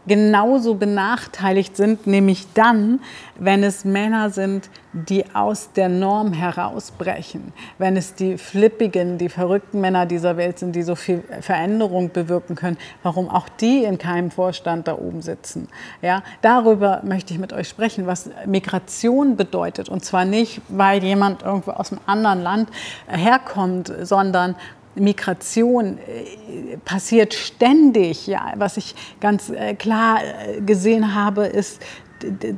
genauso 0.09 0.75
benachteiligt 0.75 1.77
sind, 1.77 2.07
nämlich 2.07 2.47
dann, 2.55 3.01
wenn 3.39 3.63
es 3.63 3.85
Männer 3.85 4.31
sind, 4.31 4.69
die 4.93 5.25
aus 5.35 5.73
der 5.73 5.89
Norm 5.89 6.33
herausbrechen, 6.33 7.53
wenn 7.77 7.97
es 7.97 8.15
die 8.15 8.39
flippigen, 8.39 9.19
die 9.19 9.29
verrückten 9.29 9.81
Männer 9.81 10.07
dieser 10.07 10.37
Welt 10.37 10.59
sind, 10.59 10.75
die 10.75 10.83
so 10.83 10.95
viel 10.95 11.23
Veränderung 11.41 12.11
bewirken 12.11 12.57
können, 12.57 12.79
warum 13.03 13.29
auch 13.29 13.49
die 13.49 13.85
in 13.85 13.99
keinem 13.99 14.31
Vorstand 14.31 14.89
da 14.89 14.97
oben 14.97 15.21
sitzen. 15.21 15.69
Ja, 16.01 16.23
darüber 16.41 17.03
möchte 17.05 17.35
ich 17.35 17.39
mit 17.39 17.53
euch 17.53 17.69
sprechen, 17.69 18.07
was 18.07 18.31
Migration 18.47 19.37
bedeutet. 19.37 19.89
Und 19.89 20.05
zwar 20.05 20.25
nicht, 20.25 20.63
weil 20.69 21.05
jemand 21.05 21.43
irgendwo 21.43 21.73
aus 21.73 21.93
einem 21.93 22.01
anderen 22.07 22.43
Land 22.43 22.71
herkommt, 23.07 23.93
sondern 24.03 24.57
Migration 25.01 25.99
äh, 25.99 26.77
passiert 26.85 27.35
ständig. 27.35 28.27
Ja, 28.27 28.53
was 28.57 28.77
ich 28.77 28.95
ganz 29.21 29.51
äh, 29.51 29.75
klar 29.75 30.21
äh, 30.23 30.61
gesehen 30.61 31.15
habe, 31.15 31.47
ist, 31.47 31.81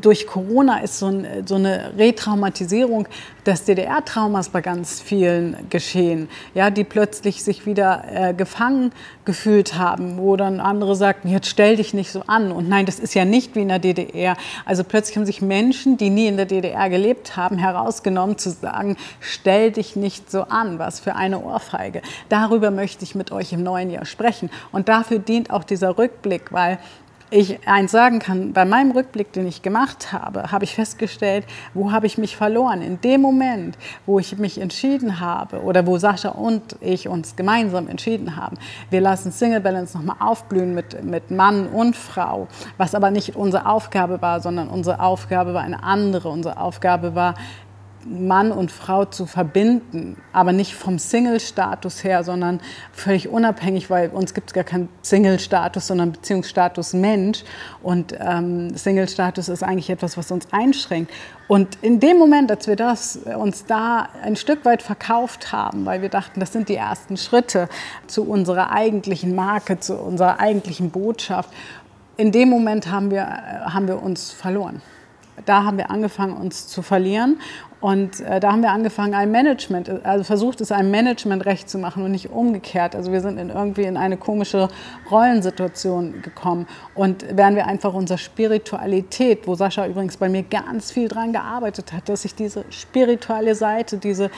durch 0.00 0.26
Corona 0.26 0.78
ist 0.78 0.98
so, 0.98 1.06
ein, 1.06 1.26
so, 1.46 1.56
eine 1.56 1.92
Retraumatisierung 1.96 3.06
des 3.46 3.64
DDR-Traumas 3.64 4.50
bei 4.50 4.60
ganz 4.60 5.00
vielen 5.00 5.68
geschehen, 5.70 6.28
ja, 6.54 6.70
die 6.70 6.84
plötzlich 6.84 7.42
sich 7.42 7.66
wieder 7.66 8.04
äh, 8.10 8.34
gefangen 8.34 8.92
gefühlt 9.24 9.74
haben, 9.74 10.18
wo 10.18 10.36
dann 10.36 10.60
andere 10.60 10.96
sagten, 10.96 11.28
jetzt 11.28 11.48
stell 11.48 11.76
dich 11.76 11.94
nicht 11.94 12.10
so 12.10 12.22
an. 12.26 12.52
Und 12.52 12.68
nein, 12.68 12.86
das 12.86 12.98
ist 12.98 13.14
ja 13.14 13.24
nicht 13.24 13.54
wie 13.54 13.62
in 13.62 13.68
der 13.68 13.78
DDR. 13.78 14.36
Also 14.64 14.82
plötzlich 14.82 15.16
haben 15.16 15.26
sich 15.26 15.42
Menschen, 15.42 15.96
die 15.96 16.10
nie 16.10 16.26
in 16.26 16.36
der 16.36 16.46
DDR 16.46 16.88
gelebt 16.90 17.36
haben, 17.36 17.58
herausgenommen 17.58 18.38
zu 18.38 18.50
sagen, 18.50 18.96
stell 19.20 19.72
dich 19.72 19.96
nicht 19.96 20.30
so 20.30 20.42
an. 20.42 20.78
Was 20.78 21.00
für 21.00 21.14
eine 21.14 21.40
Ohrfeige. 21.40 22.02
Darüber 22.28 22.70
möchte 22.70 23.04
ich 23.04 23.14
mit 23.14 23.32
euch 23.32 23.52
im 23.52 23.62
neuen 23.62 23.90
Jahr 23.90 24.04
sprechen. 24.04 24.50
Und 24.72 24.88
dafür 24.88 25.18
dient 25.18 25.50
auch 25.50 25.64
dieser 25.64 25.98
Rückblick, 25.98 26.52
weil 26.52 26.78
ich 27.30 27.66
eins 27.68 27.92
sagen 27.92 28.18
kann, 28.18 28.52
bei 28.52 28.64
meinem 28.64 28.90
Rückblick, 28.90 29.32
den 29.32 29.46
ich 29.46 29.62
gemacht 29.62 30.12
habe, 30.12 30.50
habe 30.50 30.64
ich 30.64 30.74
festgestellt, 30.74 31.44
wo 31.74 31.92
habe 31.92 32.06
ich 32.06 32.18
mich 32.18 32.36
verloren. 32.36 32.82
In 32.82 33.00
dem 33.00 33.20
Moment, 33.20 33.78
wo 34.06 34.18
ich 34.18 34.36
mich 34.38 34.60
entschieden 34.60 35.20
habe 35.20 35.62
oder 35.62 35.86
wo 35.86 35.98
Sascha 35.98 36.30
und 36.30 36.76
ich 36.80 37.08
uns 37.08 37.36
gemeinsam 37.36 37.88
entschieden 37.88 38.36
haben, 38.36 38.56
wir 38.90 39.00
lassen 39.00 39.32
Single 39.32 39.60
Balance 39.60 39.96
nochmal 39.96 40.16
aufblühen 40.18 40.74
mit, 40.74 41.04
mit 41.04 41.30
Mann 41.30 41.68
und 41.68 41.96
Frau, 41.96 42.48
was 42.76 42.94
aber 42.94 43.10
nicht 43.10 43.36
unsere 43.36 43.66
Aufgabe 43.66 44.20
war, 44.20 44.40
sondern 44.40 44.68
unsere 44.68 45.00
Aufgabe 45.00 45.54
war 45.54 45.62
eine 45.62 45.82
andere. 45.82 46.28
Unsere 46.28 46.58
Aufgabe 46.58 47.14
war, 47.14 47.34
Mann 48.06 48.50
und 48.50 48.72
Frau 48.72 49.04
zu 49.04 49.26
verbinden, 49.26 50.16
aber 50.32 50.52
nicht 50.52 50.74
vom 50.74 50.98
Single-Status 50.98 52.02
her, 52.02 52.24
sondern 52.24 52.60
völlig 52.92 53.28
unabhängig, 53.28 53.90
weil 53.90 54.08
uns 54.08 54.32
gibt 54.32 54.50
es 54.50 54.54
gar 54.54 54.64
keinen 54.64 54.88
Single-Status, 55.02 55.86
sondern 55.86 56.12
Beziehungsstatus 56.12 56.94
Mensch. 56.94 57.44
Und 57.82 58.14
ähm, 58.18 58.74
Single-Status 58.74 59.48
ist 59.48 59.62
eigentlich 59.62 59.90
etwas, 59.90 60.16
was 60.16 60.30
uns 60.30 60.46
einschränkt. 60.50 61.12
Und 61.46 61.78
in 61.82 62.00
dem 62.00 62.16
Moment, 62.16 62.50
als 62.50 62.66
wir 62.66 62.76
das 62.76 63.16
uns 63.16 63.66
da 63.66 64.08
ein 64.22 64.36
Stück 64.36 64.64
weit 64.64 64.82
verkauft 64.82 65.52
haben, 65.52 65.84
weil 65.84 66.00
wir 66.00 66.08
dachten, 66.08 66.40
das 66.40 66.52
sind 66.52 66.68
die 66.68 66.76
ersten 66.76 67.16
Schritte 67.16 67.68
zu 68.06 68.22
unserer 68.24 68.70
eigentlichen 68.70 69.34
Marke, 69.34 69.78
zu 69.78 69.96
unserer 69.96 70.40
eigentlichen 70.40 70.90
Botschaft, 70.90 71.50
in 72.16 72.32
dem 72.32 72.50
Moment 72.50 72.90
haben 72.90 73.10
wir, 73.10 73.22
äh, 73.22 73.70
haben 73.70 73.88
wir 73.88 74.02
uns 74.02 74.30
verloren 74.30 74.82
da 75.46 75.64
haben 75.64 75.78
wir 75.78 75.90
angefangen, 75.90 76.34
uns 76.34 76.68
zu 76.68 76.82
verlieren. 76.82 77.40
Und 77.80 78.20
äh, 78.20 78.40
da 78.40 78.52
haben 78.52 78.62
wir 78.62 78.72
angefangen, 78.72 79.14
ein 79.14 79.30
Management, 79.30 80.04
also 80.04 80.22
versucht 80.22 80.60
es 80.60 80.70
einem 80.70 80.90
Management 80.90 81.46
recht 81.46 81.70
zu 81.70 81.78
machen 81.78 82.04
und 82.04 82.10
nicht 82.10 82.30
umgekehrt. 82.30 82.94
Also 82.94 83.10
wir 83.10 83.22
sind 83.22 83.38
in 83.38 83.48
irgendwie 83.48 83.84
in 83.84 83.96
eine 83.96 84.18
komische 84.18 84.68
Rollensituation 85.10 86.20
gekommen. 86.20 86.66
Und 86.94 87.24
wären 87.36 87.56
wir 87.56 87.66
einfach 87.66 87.94
unserer 87.94 88.18
Spiritualität, 88.18 89.46
wo 89.46 89.54
Sascha 89.54 89.86
übrigens 89.86 90.18
bei 90.18 90.28
mir 90.28 90.42
ganz 90.42 90.90
viel 90.90 91.08
dran 91.08 91.32
gearbeitet 91.32 91.92
hat, 91.94 92.08
dass 92.10 92.26
ich 92.26 92.34
diese 92.34 92.64
spirituelle 92.68 93.54
Seite, 93.54 93.96
diese 93.96 94.30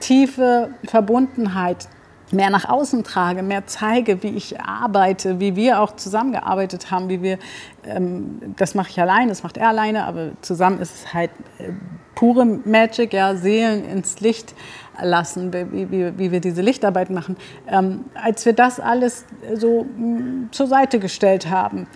tiefe 0.00 0.70
Verbundenheit 0.84 1.88
mehr 2.32 2.50
nach 2.50 2.68
außen 2.68 3.04
trage, 3.04 3.42
mehr 3.42 3.66
zeige, 3.66 4.22
wie 4.22 4.30
ich 4.30 4.60
arbeite, 4.60 5.40
wie 5.40 5.56
wir 5.56 5.80
auch 5.80 5.96
zusammengearbeitet 5.96 6.90
haben, 6.90 7.08
wie 7.08 7.22
wir, 7.22 7.38
ähm, 7.84 8.54
das 8.56 8.74
mache 8.74 8.90
ich 8.90 9.00
alleine, 9.00 9.28
das 9.28 9.42
macht 9.42 9.56
er 9.56 9.68
alleine, 9.68 10.04
aber 10.04 10.30
zusammen 10.40 10.80
ist 10.80 10.94
es 10.94 11.14
halt 11.14 11.30
äh, 11.58 11.70
pure 12.14 12.44
Magic, 12.44 13.12
ja, 13.12 13.34
Seelen 13.36 13.84
ins 13.84 14.20
Licht 14.20 14.54
lassen, 15.00 15.52
wie, 15.52 15.90
wie, 15.90 16.18
wie 16.18 16.32
wir 16.32 16.40
diese 16.40 16.62
Lichtarbeit 16.62 17.10
machen. 17.10 17.36
Ähm, 17.66 18.04
als 18.14 18.44
wir 18.44 18.52
das 18.52 18.80
alles 18.80 19.24
so 19.54 19.84
mh, 19.84 20.06
mm, 20.06 20.48
zur 20.52 20.66
Seite 20.66 20.98
gestellt 20.98 21.48
haben, 21.50 21.86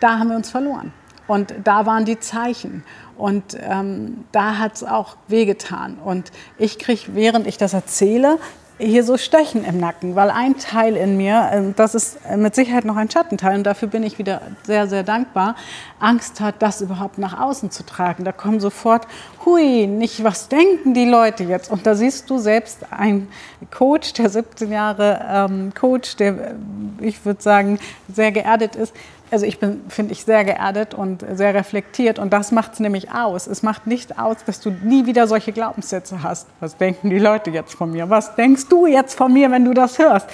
da 0.00 0.18
haben 0.18 0.28
wir 0.28 0.36
uns 0.36 0.50
verloren. 0.50 0.92
Und 1.26 1.54
da 1.64 1.84
waren 1.84 2.04
die 2.04 2.18
Zeichen. 2.18 2.84
Und 3.16 3.56
ähm, 3.60 4.24
da 4.32 4.58
hat 4.58 4.76
es 4.76 4.84
auch 4.84 5.16
wehgetan. 5.26 5.98
Und 5.98 6.32
ich 6.56 6.78
kriege, 6.78 7.02
während 7.08 7.46
ich 7.46 7.58
das 7.58 7.74
erzähle, 7.74 8.38
hier 8.78 9.02
so 9.02 9.16
Stechen 9.16 9.64
im 9.64 9.78
Nacken, 9.78 10.14
weil 10.14 10.30
ein 10.30 10.56
Teil 10.56 10.96
in 10.96 11.16
mir, 11.16 11.48
äh, 11.52 11.62
das 11.74 11.94
ist 11.94 12.18
mit 12.36 12.54
Sicherheit 12.54 12.84
noch 12.84 12.96
ein 12.96 13.10
Schattenteil 13.10 13.56
und 13.56 13.64
dafür 13.64 13.88
bin 13.88 14.02
ich 14.02 14.18
wieder 14.18 14.40
sehr, 14.62 14.86
sehr 14.86 15.02
dankbar, 15.02 15.56
Angst 15.98 16.40
hat, 16.40 16.56
das 16.60 16.80
überhaupt 16.80 17.18
nach 17.18 17.40
außen 17.40 17.70
zu 17.70 17.84
tragen. 17.84 18.24
Da 18.24 18.32
kommen 18.32 18.60
sofort, 18.60 19.06
hui, 19.44 19.86
nicht, 19.86 20.22
was 20.22 20.48
denken 20.48 20.94
die 20.94 21.06
Leute 21.06 21.44
jetzt? 21.44 21.70
Und 21.70 21.86
da 21.86 21.94
siehst 21.94 22.30
du 22.30 22.38
selbst 22.38 22.86
ein 22.90 23.28
Coach, 23.70 24.12
der 24.12 24.30
17 24.30 24.70
Jahre 24.70 25.26
ähm, 25.28 25.72
Coach, 25.74 26.16
der, 26.16 26.54
ich 27.00 27.24
würde 27.24 27.42
sagen, 27.42 27.78
sehr 28.12 28.30
geerdet 28.32 28.76
ist, 28.76 28.94
also 29.30 29.46
ich 29.46 29.58
bin, 29.58 29.82
finde 29.88 30.12
ich, 30.12 30.24
sehr 30.24 30.44
geerdet 30.44 30.94
und 30.94 31.24
sehr 31.34 31.54
reflektiert 31.54 32.18
und 32.18 32.32
das 32.32 32.52
macht 32.52 32.74
es 32.74 32.80
nämlich 32.80 33.12
aus. 33.12 33.46
Es 33.46 33.62
macht 33.62 33.86
nicht 33.86 34.18
aus, 34.18 34.36
dass 34.44 34.60
du 34.60 34.70
nie 34.70 35.06
wieder 35.06 35.26
solche 35.26 35.52
Glaubenssätze 35.52 36.22
hast. 36.22 36.46
Was 36.60 36.76
denken 36.76 37.10
die 37.10 37.18
Leute 37.18 37.50
jetzt 37.50 37.74
von 37.74 37.90
mir? 37.90 38.08
Was 38.10 38.34
denkst 38.34 38.68
du 38.68 38.86
jetzt 38.86 39.14
von 39.14 39.32
mir, 39.32 39.50
wenn 39.50 39.64
du 39.64 39.74
das 39.74 39.98
hörst? 39.98 40.28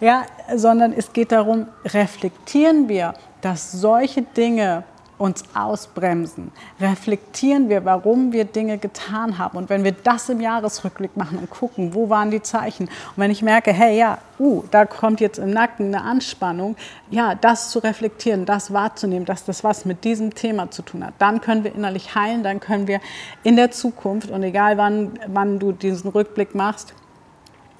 Ja, 0.00 0.24
sondern 0.54 0.92
es 0.92 1.12
geht 1.12 1.32
darum, 1.32 1.66
reflektieren 1.84 2.88
wir, 2.88 3.14
dass 3.40 3.72
solche 3.72 4.22
Dinge 4.22 4.84
uns 5.18 5.44
ausbremsen, 5.54 6.52
reflektieren 6.80 7.68
wir, 7.68 7.84
warum 7.84 8.32
wir 8.32 8.44
Dinge 8.44 8.78
getan 8.78 9.38
haben. 9.38 9.58
Und 9.58 9.68
wenn 9.68 9.84
wir 9.84 9.92
das 9.92 10.28
im 10.28 10.40
Jahresrückblick 10.40 11.16
machen 11.16 11.38
und 11.38 11.50
gucken, 11.50 11.94
wo 11.94 12.08
waren 12.08 12.30
die 12.30 12.42
Zeichen? 12.42 12.84
Und 12.84 13.16
wenn 13.16 13.30
ich 13.30 13.42
merke, 13.42 13.72
hey, 13.72 13.98
ja, 13.98 14.18
uh, 14.38 14.62
da 14.70 14.84
kommt 14.84 15.20
jetzt 15.20 15.38
im 15.38 15.50
Nacken 15.50 15.86
eine 15.86 16.04
Anspannung, 16.04 16.76
ja, 17.10 17.34
das 17.34 17.70
zu 17.70 17.80
reflektieren, 17.80 18.46
das 18.46 18.72
wahrzunehmen, 18.72 19.24
dass 19.24 19.44
das 19.44 19.64
was 19.64 19.84
mit 19.84 20.04
diesem 20.04 20.34
Thema 20.34 20.70
zu 20.70 20.82
tun 20.82 21.04
hat, 21.04 21.14
dann 21.18 21.40
können 21.40 21.64
wir 21.64 21.74
innerlich 21.74 22.14
heilen, 22.14 22.42
dann 22.42 22.60
können 22.60 22.86
wir 22.86 23.00
in 23.42 23.56
der 23.56 23.70
Zukunft 23.70 24.30
und 24.30 24.42
egal 24.42 24.78
wann, 24.78 25.18
wann 25.26 25.58
du 25.58 25.72
diesen 25.72 26.10
Rückblick 26.10 26.54
machst, 26.54 26.94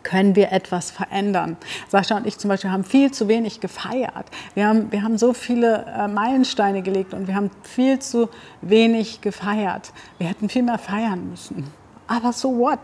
können 0.08 0.34
wir 0.36 0.52
etwas 0.52 0.90
verändern. 0.90 1.58
Sascha 1.88 2.16
und 2.16 2.26
ich 2.26 2.38
zum 2.38 2.48
Beispiel 2.48 2.70
haben 2.70 2.84
viel 2.84 3.10
zu 3.10 3.28
wenig 3.28 3.60
gefeiert. 3.60 4.24
Wir 4.54 4.66
haben, 4.66 4.90
wir 4.90 5.02
haben 5.02 5.18
so 5.18 5.34
viele 5.34 5.84
äh, 5.84 6.08
Meilensteine 6.08 6.80
gelegt 6.80 7.12
und 7.12 7.28
wir 7.28 7.34
haben 7.34 7.50
viel 7.62 7.98
zu 7.98 8.30
wenig 8.62 9.20
gefeiert. 9.20 9.92
Wir 10.16 10.28
hätten 10.28 10.48
viel 10.48 10.62
mehr 10.62 10.78
feiern 10.78 11.28
müssen. 11.28 11.70
Aber 12.06 12.32
so 12.32 12.56
what? 12.56 12.78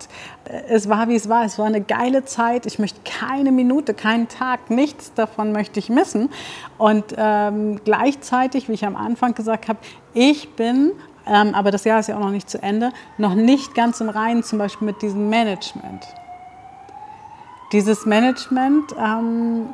Es 0.68 0.86
war, 0.90 1.08
wie 1.08 1.14
es 1.14 1.30
war. 1.30 1.46
Es 1.46 1.58
war 1.58 1.64
eine 1.64 1.80
geile 1.80 2.26
Zeit. 2.26 2.66
Ich 2.66 2.78
möchte 2.78 3.00
keine 3.04 3.52
Minute, 3.52 3.94
keinen 3.94 4.28
Tag, 4.28 4.68
nichts 4.68 5.14
davon 5.14 5.50
möchte 5.52 5.80
ich 5.80 5.88
missen. 5.88 6.28
Und 6.76 7.14
ähm, 7.16 7.80
gleichzeitig, 7.86 8.68
wie 8.68 8.74
ich 8.74 8.84
am 8.84 8.96
Anfang 8.96 9.32
gesagt 9.32 9.68
habe, 9.68 9.78
ich 10.12 10.54
bin 10.56 10.92
ähm, 11.26 11.54
aber 11.54 11.70
das 11.70 11.84
Jahr 11.84 12.00
ist 12.00 12.08
ja 12.08 12.16
auch 12.16 12.20
noch 12.20 12.30
nicht 12.30 12.50
zu 12.50 12.62
Ende, 12.62 12.92
noch 13.16 13.34
nicht 13.34 13.74
ganz 13.74 13.98
im 14.02 14.10
Reinen 14.10 14.42
zum 14.42 14.58
Beispiel 14.58 14.84
mit 14.84 15.00
diesem 15.00 15.30
Management. 15.30 16.04
Dieses 17.74 18.06
Management 18.06 18.94
ähm, 18.96 19.68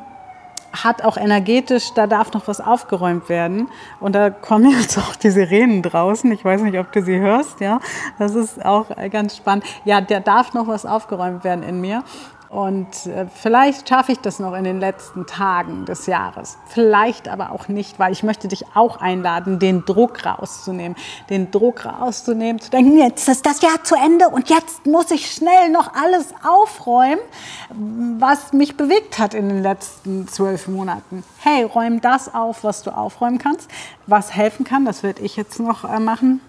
hat 0.73 1.03
auch 1.03 1.17
energetisch, 1.17 1.93
da 1.93 2.07
darf 2.07 2.33
noch 2.33 2.47
was 2.47 2.59
aufgeräumt 2.59 3.29
werden. 3.29 3.69
Und 3.99 4.15
da 4.15 4.31
kommen 4.31 4.71
jetzt 4.81 4.97
auch 4.97 5.15
die 5.15 5.29
Sirenen 5.29 5.83
draußen. 5.83 6.31
Ich 6.31 6.43
weiß 6.43 6.61
nicht, 6.63 6.79
ob 6.79 6.91
du 6.91 7.03
sie 7.03 7.19
hörst, 7.19 7.59
ja. 7.59 7.79
Das 8.17 8.33
ist 8.33 8.65
auch 8.65 8.87
ganz 9.11 9.37
spannend. 9.37 9.65
Ja, 9.85 10.01
da 10.01 10.19
darf 10.19 10.55
noch 10.55 10.65
was 10.67 10.83
aufgeräumt 10.83 11.43
werden 11.43 11.63
in 11.63 11.79
mir. 11.79 12.03
Und 12.51 13.05
äh, 13.05 13.27
vielleicht 13.33 13.87
schaffe 13.87 14.11
ich 14.11 14.19
das 14.19 14.39
noch 14.39 14.53
in 14.55 14.65
den 14.65 14.81
letzten 14.81 15.25
Tagen 15.25 15.85
des 15.85 16.05
Jahres. 16.05 16.57
Vielleicht 16.67 17.29
aber 17.29 17.53
auch 17.53 17.69
nicht, 17.69 17.97
weil 17.97 18.11
ich 18.11 18.23
möchte 18.23 18.49
dich 18.49 18.65
auch 18.73 18.97
einladen, 18.97 19.57
den 19.57 19.85
Druck 19.85 20.25
rauszunehmen. 20.25 20.97
Den 21.29 21.49
Druck 21.49 21.85
rauszunehmen, 21.85 22.59
zu 22.59 22.69
denken, 22.69 22.97
jetzt 22.97 23.29
ist 23.29 23.45
das 23.45 23.61
Jahr 23.61 23.81
zu 23.85 23.95
Ende 23.95 24.27
und 24.27 24.49
jetzt 24.49 24.85
muss 24.85 25.11
ich 25.11 25.31
schnell 25.31 25.69
noch 25.69 25.93
alles 25.93 26.33
aufräumen, 26.43 27.21
was 28.19 28.51
mich 28.51 28.75
bewegt 28.75 29.17
hat 29.17 29.33
in 29.33 29.47
den 29.47 29.63
letzten 29.63 30.27
zwölf 30.27 30.67
Monaten. 30.67 31.23
Hey, 31.39 31.63
räum 31.63 32.01
das 32.01 32.35
auf, 32.35 32.65
was 32.65 32.83
du 32.83 32.91
aufräumen 32.91 33.37
kannst, 33.37 33.71
was 34.07 34.35
helfen 34.35 34.65
kann. 34.65 34.83
Das 34.83 35.03
werde 35.03 35.21
ich 35.21 35.37
jetzt 35.37 35.57
noch 35.61 35.85
äh, 35.85 36.01
machen 36.01 36.41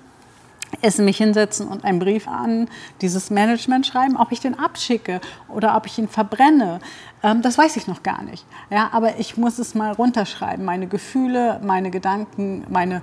ist 0.81 0.99
mich 0.99 1.19
hinsetzen 1.19 1.69
und 1.69 1.85
einen 1.85 1.99
Brief 1.99 2.27
an 2.27 2.69
dieses 3.01 3.31
Management 3.31 3.87
schreiben, 3.87 4.17
ob 4.17 4.33
ich 4.33 4.41
den 4.41 4.59
abschicke 4.59 5.21
oder 5.49 5.77
ob 5.77 5.87
ich 5.87 5.99
ihn 5.99 6.09
verbrenne. 6.09 6.81
Ähm, 7.23 7.43
das 7.43 7.59
weiß 7.59 7.77
ich 7.77 7.87
noch 7.87 8.03
gar 8.03 8.23
nicht. 8.23 8.45
Ja, 8.71 8.91
aber 8.93 9.19
ich 9.19 9.37
muss 9.37 9.59
es 9.59 9.75
mal 9.75 9.93
runterschreiben. 9.93 10.65
Meine 10.65 10.87
Gefühle, 10.87 11.61
meine 11.63 11.91
Gedanken, 11.91 12.65
meine 12.69 13.03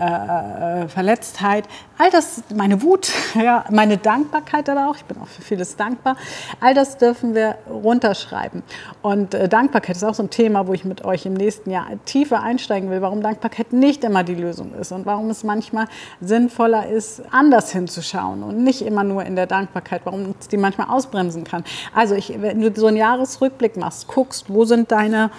äh, 0.00 0.88
Verletztheit, 0.88 1.68
all 1.98 2.10
das, 2.10 2.42
meine 2.54 2.82
Wut, 2.82 3.10
ja, 3.34 3.64
meine 3.70 3.98
Dankbarkeit 3.98 4.68
aber 4.68 4.88
auch, 4.88 4.96
ich 4.96 5.04
bin 5.04 5.18
auch 5.18 5.26
für 5.26 5.42
vieles 5.42 5.76
dankbar, 5.76 6.16
all 6.60 6.74
das 6.74 6.96
dürfen 6.96 7.34
wir 7.34 7.56
runterschreiben. 7.68 8.62
Und 9.02 9.34
äh, 9.34 9.48
Dankbarkeit 9.48 9.96
ist 9.96 10.04
auch 10.04 10.14
so 10.14 10.22
ein 10.22 10.30
Thema, 10.30 10.66
wo 10.66 10.72
ich 10.72 10.84
mit 10.84 11.04
euch 11.04 11.26
im 11.26 11.34
nächsten 11.34 11.70
Jahr 11.70 11.86
tiefer 12.04 12.42
einsteigen 12.42 12.90
will, 12.90 13.02
warum 13.02 13.22
Dankbarkeit 13.22 13.72
nicht 13.72 14.04
immer 14.04 14.24
die 14.24 14.34
Lösung 14.34 14.72
ist 14.74 14.92
und 14.92 15.06
warum 15.06 15.28
es 15.30 15.44
manchmal 15.44 15.86
sinnvoller 16.20 16.88
ist, 16.88 17.22
anders 17.30 17.72
hinzuschauen 17.72 18.42
und 18.42 18.64
nicht 18.64 18.82
immer 18.82 19.04
nur 19.04 19.24
in 19.24 19.36
der 19.36 19.46
Dankbarkeit, 19.46 20.02
warum 20.04 20.34
es 20.40 20.48
die 20.48 20.56
manchmal 20.56 20.88
ausbremsen 20.88 21.44
kann. 21.44 21.64
Also 21.94 22.14
ich, 22.14 22.40
wenn 22.40 22.60
du 22.60 22.72
so 22.74 22.86
einen 22.86 22.96
Jahresrückblick 22.96 23.76
machst, 23.76 24.08
guckst, 24.08 24.46
wo 24.48 24.64
sind 24.64 24.90
deine 24.90 25.30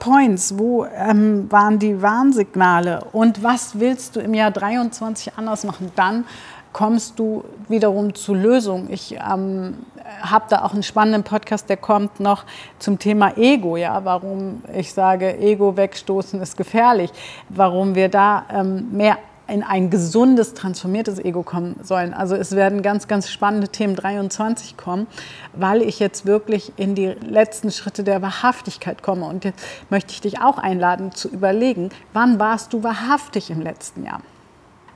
Points, 0.00 0.58
wo 0.58 0.84
ähm, 0.86 1.46
waren 1.52 1.78
die 1.78 2.02
Warnsignale 2.02 3.04
und 3.12 3.44
was 3.44 3.78
willst 3.78 4.16
du 4.16 4.20
im 4.20 4.34
Jahr 4.34 4.50
23 4.50 5.34
anders 5.36 5.62
machen? 5.62 5.92
Dann 5.94 6.24
kommst 6.72 7.18
du 7.18 7.44
wiederum 7.68 8.14
zu 8.14 8.34
Lösungen. 8.34 8.90
Ich 8.90 9.16
ähm, 9.16 9.74
habe 10.22 10.46
da 10.48 10.64
auch 10.64 10.72
einen 10.72 10.82
spannenden 10.82 11.22
Podcast, 11.22 11.68
der 11.68 11.76
kommt 11.76 12.18
noch 12.18 12.44
zum 12.78 12.98
Thema 12.98 13.36
Ego, 13.36 13.76
ja, 13.76 14.04
warum 14.04 14.62
ich 14.74 14.92
sage, 14.92 15.38
Ego 15.38 15.76
wegstoßen 15.76 16.40
ist 16.40 16.56
gefährlich, 16.56 17.10
warum 17.48 17.94
wir 17.94 18.08
da 18.08 18.44
ähm, 18.52 18.88
mehr 18.92 19.18
in 19.50 19.62
ein 19.62 19.90
gesundes, 19.90 20.54
transformiertes 20.54 21.18
Ego 21.18 21.42
kommen 21.42 21.76
sollen. 21.82 22.14
Also 22.14 22.36
es 22.36 22.52
werden 22.52 22.82
ganz, 22.82 23.08
ganz 23.08 23.28
spannende 23.28 23.68
Themen 23.68 23.96
23 23.96 24.76
kommen, 24.76 25.06
weil 25.52 25.82
ich 25.82 25.98
jetzt 25.98 26.24
wirklich 26.24 26.72
in 26.76 26.94
die 26.94 27.06
letzten 27.06 27.70
Schritte 27.70 28.04
der 28.04 28.22
Wahrhaftigkeit 28.22 29.02
komme. 29.02 29.26
Und 29.26 29.44
jetzt 29.44 29.62
möchte 29.90 30.12
ich 30.12 30.20
dich 30.20 30.40
auch 30.40 30.58
einladen 30.58 31.12
zu 31.12 31.28
überlegen, 31.28 31.90
wann 32.12 32.38
warst 32.38 32.72
du 32.72 32.82
wahrhaftig 32.82 33.50
im 33.50 33.60
letzten 33.60 34.04
Jahr? 34.04 34.20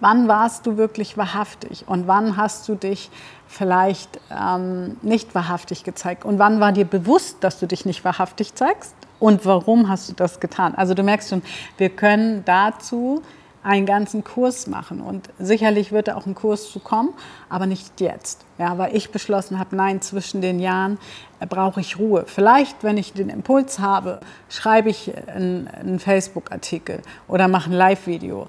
Wann 0.01 0.29
warst 0.29 0.67
du 0.67 0.77
wirklich 0.77 1.17
wahrhaftig 1.17 1.85
und 1.87 2.07
wann 2.07 2.37
hast 2.37 2.69
du 2.69 2.75
dich 2.75 3.11
vielleicht 3.47 4.21
ähm, 4.31 4.97
nicht 5.03 5.35
wahrhaftig 5.35 5.85
gezeigt? 5.85 6.25
Und 6.25 6.39
wann 6.39 6.61
war 6.61 6.73
dir 6.73 6.85
bewusst, 6.85 7.39
dass 7.41 7.59
du 7.59 7.67
dich 7.67 7.87
nicht 7.87 8.05
wahrhaftig 8.05 8.55
zeigst? 8.55 8.95
Und 9.21 9.47
warum 9.47 9.89
hast 9.89 10.11
du 10.11 10.13
das 10.13 10.41
getan? 10.41 10.75
Also 10.75 10.93
du 10.95 11.03
merkst 11.03 11.31
schon, 11.31 11.43
wir 11.79 11.89
können 11.89 12.45
dazu 12.45 13.23
einen 13.65 13.87
ganzen 13.87 14.23
Kurs 14.23 14.67
machen. 14.67 15.01
Und 15.01 15.31
sicherlich 15.39 15.91
wird 15.91 16.09
da 16.09 16.17
auch 16.17 16.27
ein 16.27 16.35
Kurs 16.35 16.71
zu 16.71 16.79
kommen, 16.79 17.11
aber 17.49 17.67
nicht 17.67 18.01
jetzt. 18.01 18.45
Ja, 18.59 18.79
weil 18.79 18.95
ich 18.95 19.11
beschlossen 19.11 19.59
habe, 19.59 19.75
nein, 19.75 20.01
zwischen 20.03 20.41
den 20.41 20.61
Jahren 20.61 20.99
äh, 21.41 21.47
brauche 21.47 21.81
ich 21.81 21.99
Ruhe. 21.99 22.25
Vielleicht, 22.27 22.85
wenn 22.85 22.99
ich 22.99 23.15
den 23.15 23.31
Impuls 23.31 23.79
habe, 23.81 24.21
schreibe 24.49 24.91
ich 24.91 25.13
einen, 25.27 25.67
einen 25.67 25.99
Facebook-Artikel 25.99 27.01
oder 27.27 27.49
mache 27.49 27.71
ein 27.71 27.73
Live-Video. 27.73 28.47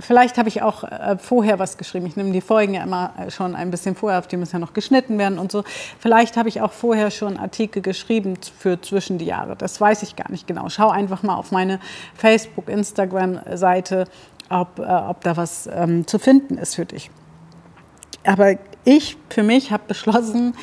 Vielleicht 0.00 0.38
habe 0.38 0.48
ich 0.48 0.62
auch 0.62 0.84
äh, 0.84 1.18
vorher 1.18 1.58
was 1.58 1.76
geschrieben. 1.76 2.06
Ich 2.06 2.16
nehme 2.16 2.32
die 2.32 2.40
Folgen 2.40 2.74
ja 2.74 2.82
immer 2.82 3.12
äh, 3.18 3.30
schon 3.30 3.54
ein 3.54 3.70
bisschen 3.70 3.94
vorher 3.94 4.18
auf, 4.18 4.26
die 4.28 4.36
müssen 4.36 4.56
ja 4.56 4.58
noch 4.60 4.72
geschnitten 4.72 5.18
werden 5.18 5.38
und 5.38 5.50
so. 5.50 5.64
Vielleicht 5.98 6.36
habe 6.36 6.48
ich 6.48 6.60
auch 6.60 6.72
vorher 6.72 7.10
schon 7.10 7.36
Artikel 7.36 7.82
geschrieben 7.82 8.34
für 8.58 8.80
zwischen 8.80 9.18
die 9.18 9.26
Jahre. 9.26 9.56
Das 9.56 9.80
weiß 9.80 10.02
ich 10.02 10.16
gar 10.16 10.30
nicht 10.30 10.46
genau. 10.46 10.68
Schau 10.68 10.88
einfach 10.88 11.22
mal 11.22 11.36
auf 11.36 11.50
meine 11.50 11.80
Facebook, 12.14 12.68
Instagram-Seite 12.68 14.06
ob, 14.50 14.78
äh, 14.78 14.82
ob 14.82 15.20
da 15.22 15.36
was 15.36 15.68
ähm, 15.72 16.06
zu 16.06 16.18
finden 16.18 16.58
ist 16.58 16.76
für 16.76 16.86
dich. 16.86 17.10
Aber 18.24 18.54
ich 18.84 19.16
für 19.30 19.42
mich 19.42 19.70
habe 19.70 19.84
beschlossen, 19.86 20.54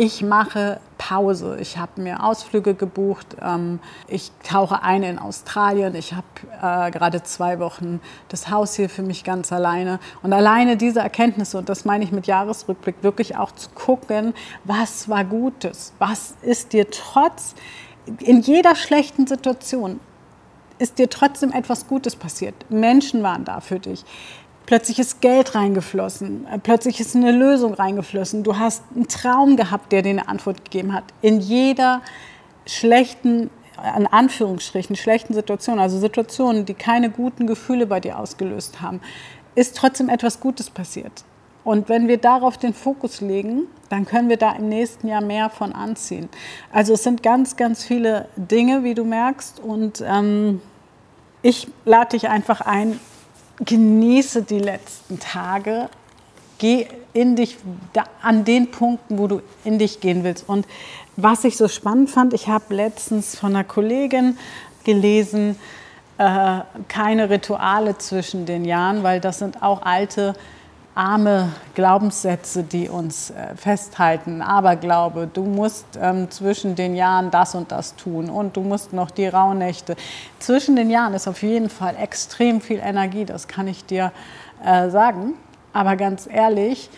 ich 0.00 0.22
mache 0.22 0.80
Pause. 0.96 1.58
Ich 1.60 1.76
habe 1.76 2.00
mir 2.00 2.24
Ausflüge 2.24 2.72
gebucht. 2.72 3.36
Ähm, 3.42 3.80
ich 4.08 4.32
tauche 4.42 4.82
ein 4.82 5.02
in 5.02 5.18
Australien. 5.18 5.94
Ich 5.94 6.14
habe 6.14 6.24
äh, 6.62 6.90
gerade 6.90 7.22
zwei 7.22 7.58
Wochen 7.58 8.00
das 8.28 8.50
Haus 8.50 8.76
hier 8.76 8.88
für 8.88 9.02
mich 9.02 9.24
ganz 9.24 9.52
alleine. 9.52 10.00
Und 10.22 10.32
alleine 10.32 10.78
diese 10.78 11.00
Erkenntnisse, 11.00 11.58
und 11.58 11.68
das 11.68 11.84
meine 11.84 12.02
ich 12.02 12.12
mit 12.12 12.26
Jahresrückblick, 12.26 13.02
wirklich 13.02 13.36
auch 13.36 13.52
zu 13.52 13.68
gucken, 13.74 14.32
was 14.64 15.10
war 15.10 15.22
Gutes? 15.22 15.92
Was 15.98 16.34
ist 16.40 16.72
dir 16.72 16.90
trotz 16.90 17.54
in 18.20 18.40
jeder 18.40 18.76
schlechten 18.76 19.26
Situation 19.26 20.00
ist 20.80 20.98
dir 20.98 21.10
trotzdem 21.10 21.52
etwas 21.52 21.86
Gutes 21.86 22.16
passiert. 22.16 22.54
Menschen 22.70 23.22
waren 23.22 23.44
da 23.44 23.60
für 23.60 23.78
dich. 23.78 24.02
Plötzlich 24.70 25.00
ist 25.00 25.20
Geld 25.20 25.56
reingeflossen, 25.56 26.46
äh, 26.46 26.56
plötzlich 26.60 27.00
ist 27.00 27.16
eine 27.16 27.32
Lösung 27.32 27.74
reingeflossen. 27.74 28.44
Du 28.44 28.56
hast 28.56 28.84
einen 28.94 29.08
Traum 29.08 29.56
gehabt, 29.56 29.90
der 29.90 30.02
dir 30.02 30.10
eine 30.10 30.28
Antwort 30.28 30.64
gegeben 30.64 30.92
hat. 30.92 31.02
In 31.22 31.40
jeder 31.40 32.02
schlechten, 32.66 33.50
in 33.96 34.06
Anführungsstrichen, 34.06 34.94
schlechten 34.94 35.34
Situation, 35.34 35.80
also 35.80 35.98
Situationen, 35.98 36.66
die 36.66 36.74
keine 36.74 37.10
guten 37.10 37.48
Gefühle 37.48 37.84
bei 37.84 37.98
dir 37.98 38.16
ausgelöst 38.16 38.80
haben, 38.80 39.00
ist 39.56 39.76
trotzdem 39.76 40.08
etwas 40.08 40.38
Gutes 40.38 40.70
passiert. 40.70 41.24
Und 41.64 41.88
wenn 41.88 42.06
wir 42.06 42.18
darauf 42.18 42.56
den 42.56 42.72
Fokus 42.72 43.20
legen, 43.20 43.62
dann 43.88 44.06
können 44.06 44.28
wir 44.28 44.36
da 44.36 44.52
im 44.52 44.68
nächsten 44.68 45.08
Jahr 45.08 45.20
mehr 45.20 45.50
von 45.50 45.72
anziehen. 45.72 46.28
Also 46.72 46.92
es 46.92 47.02
sind 47.02 47.24
ganz, 47.24 47.56
ganz 47.56 47.82
viele 47.82 48.28
Dinge, 48.36 48.84
wie 48.84 48.94
du 48.94 49.04
merkst. 49.04 49.58
Und 49.58 50.00
ähm, 50.06 50.62
ich 51.42 51.66
lade 51.84 52.10
dich 52.10 52.28
einfach 52.28 52.60
ein, 52.60 53.00
genieße 53.64 54.42
die 54.42 54.58
letzten 54.58 55.18
Tage, 55.18 55.88
geh 56.58 56.86
in 57.12 57.36
dich 57.36 57.56
da, 57.92 58.04
an 58.22 58.44
den 58.44 58.70
Punkten, 58.70 59.18
wo 59.18 59.26
du 59.26 59.42
in 59.64 59.78
dich 59.78 60.00
gehen 60.00 60.24
willst. 60.24 60.48
Und 60.48 60.66
was 61.16 61.44
ich 61.44 61.56
so 61.56 61.68
spannend 61.68 62.10
fand, 62.10 62.32
ich 62.32 62.48
habe 62.48 62.74
letztens 62.74 63.38
von 63.38 63.54
einer 63.54 63.64
Kollegin 63.64 64.38
gelesen, 64.84 65.56
äh, 66.18 66.60
keine 66.88 67.30
Rituale 67.30 67.98
zwischen 67.98 68.46
den 68.46 68.64
Jahren, 68.64 69.02
weil 69.02 69.20
das 69.20 69.38
sind 69.38 69.62
auch 69.62 69.82
alte 69.82 70.34
arme 70.94 71.50
Glaubenssätze, 71.74 72.62
die 72.62 72.88
uns 72.88 73.30
äh, 73.30 73.54
festhalten. 73.56 74.42
Aberglaube, 74.42 75.28
du 75.32 75.44
musst 75.44 75.86
ähm, 76.00 76.30
zwischen 76.30 76.74
den 76.74 76.94
Jahren 76.96 77.30
das 77.30 77.54
und 77.54 77.70
das 77.70 77.96
tun 77.96 78.28
und 78.28 78.56
du 78.56 78.62
musst 78.62 78.92
noch 78.92 79.10
die 79.10 79.28
Rauhnächte. 79.28 79.96
Zwischen 80.38 80.76
den 80.76 80.90
Jahren 80.90 81.14
ist 81.14 81.28
auf 81.28 81.42
jeden 81.42 81.70
Fall 81.70 81.96
extrem 81.96 82.60
viel 82.60 82.80
Energie, 82.80 83.24
das 83.24 83.46
kann 83.48 83.68
ich 83.68 83.84
dir 83.84 84.12
äh, 84.64 84.90
sagen. 84.90 85.34
Aber 85.72 85.96
ganz 85.96 86.28
ehrlich, 86.30 86.90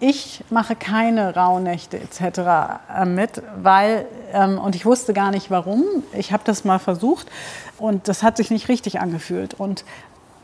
ich 0.00 0.42
mache 0.50 0.74
keine 0.74 1.34
Rauhnächte 1.36 1.98
etc. 1.98 2.20
Äh, 2.94 3.04
mit, 3.04 3.42
weil, 3.62 4.06
ähm, 4.32 4.58
und 4.58 4.74
ich 4.74 4.86
wusste 4.86 5.12
gar 5.12 5.30
nicht 5.30 5.50
warum, 5.50 5.84
ich 6.12 6.32
habe 6.32 6.42
das 6.44 6.64
mal 6.64 6.78
versucht 6.78 7.30
und 7.78 8.08
das 8.08 8.22
hat 8.22 8.36
sich 8.36 8.50
nicht 8.50 8.68
richtig 8.68 9.00
angefühlt. 9.00 9.54
Und 9.54 9.84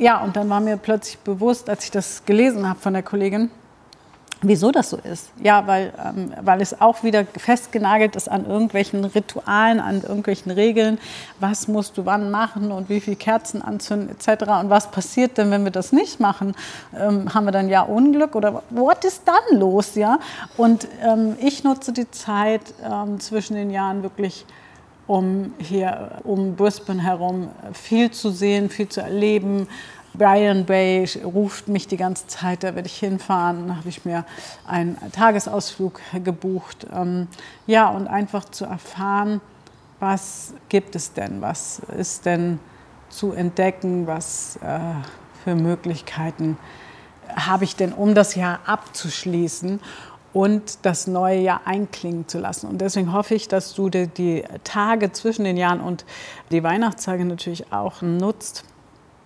ja, 0.00 0.18
und 0.22 0.34
dann 0.34 0.48
war 0.48 0.60
mir 0.60 0.76
plötzlich 0.76 1.18
bewusst, 1.18 1.68
als 1.68 1.84
ich 1.84 1.90
das 1.90 2.24
gelesen 2.24 2.68
habe 2.68 2.80
von 2.80 2.94
der 2.94 3.02
Kollegin, 3.02 3.50
wieso 4.40 4.70
das 4.70 4.88
so 4.88 4.96
ist. 4.96 5.30
Ja, 5.42 5.66
weil, 5.66 5.92
ähm, 6.02 6.32
weil 6.40 6.62
es 6.62 6.80
auch 6.80 7.02
wieder 7.02 7.26
festgenagelt 7.36 8.16
ist 8.16 8.30
an 8.30 8.46
irgendwelchen 8.46 9.04
Ritualen, 9.04 9.78
an 9.78 10.00
irgendwelchen 10.00 10.52
Regeln. 10.52 10.98
Was 11.38 11.68
musst 11.68 11.98
du 11.98 12.06
wann 12.06 12.30
machen 12.30 12.72
und 12.72 12.88
wie 12.88 13.00
viele 13.00 13.16
Kerzen 13.16 13.60
anzünden 13.60 14.08
etc. 14.08 14.44
Und 14.62 14.70
was 14.70 14.90
passiert 14.90 15.36
denn, 15.36 15.50
wenn 15.50 15.64
wir 15.64 15.70
das 15.70 15.92
nicht 15.92 16.18
machen? 16.18 16.54
Ähm, 16.98 17.34
haben 17.34 17.44
wir 17.44 17.52
dann 17.52 17.68
ja 17.68 17.82
Unglück 17.82 18.34
oder 18.34 18.62
was 18.70 19.04
ist 19.04 19.22
dann 19.26 19.58
los? 19.58 19.94
Ja? 19.96 20.18
Und 20.56 20.88
ähm, 21.02 21.36
ich 21.40 21.62
nutze 21.62 21.92
die 21.92 22.10
Zeit 22.10 22.62
ähm, 22.82 23.20
zwischen 23.20 23.54
den 23.54 23.70
Jahren 23.70 24.02
wirklich 24.02 24.46
um 25.11 25.55
hier 25.59 26.20
um 26.23 26.55
Brisbane 26.55 27.03
herum 27.03 27.51
viel 27.73 28.12
zu 28.12 28.31
sehen, 28.31 28.70
viel 28.70 28.88
zu 28.88 29.01
erleben. 29.01 29.66
Brian 30.14 30.66
Bay 30.66 31.05
ruft 31.25 31.66
mich 31.66 31.88
die 31.88 31.96
ganze 31.96 32.29
Zeit, 32.29 32.62
da 32.62 32.77
werde 32.77 32.87
ich 32.87 32.96
hinfahren. 32.96 33.66
Da 33.66 33.77
habe 33.79 33.88
ich 33.88 34.05
mir 34.05 34.25
einen 34.68 34.96
Tagesausflug 35.11 36.01
gebucht. 36.23 36.87
Ähm, 36.94 37.27
ja, 37.66 37.88
und 37.88 38.07
einfach 38.07 38.44
zu 38.44 38.66
erfahren, 38.66 39.40
was 39.99 40.55
gibt 40.68 40.94
es 40.94 41.12
denn, 41.12 41.40
was 41.40 41.81
ist 41.99 42.25
denn 42.25 42.61
zu 43.09 43.33
entdecken, 43.33 44.07
was 44.07 44.61
äh, 44.62 44.79
für 45.42 45.57
Möglichkeiten 45.57 46.57
habe 47.35 47.64
ich 47.64 47.75
denn, 47.75 47.92
um 47.92 48.14
das 48.14 48.37
Jahr 48.37 48.61
abzuschließen 48.64 49.81
und 50.33 50.79
das 50.83 51.07
neue 51.07 51.40
Jahr 51.40 51.62
einklingen 51.64 52.29
zu 52.29 52.38
lassen. 52.38 52.69
Und 52.69 52.81
deswegen 52.81 53.12
hoffe 53.12 53.35
ich, 53.35 53.49
dass 53.49 53.75
du 53.75 53.88
die 53.88 54.45
Tage 54.64 55.12
zwischen 55.12 55.45
den 55.45 55.57
Jahren 55.57 55.81
und 55.81 56.05
die 56.51 56.62
Weihnachtstage 56.62 57.25
natürlich 57.25 57.73
auch 57.73 58.03
nutzt, 58.03 58.64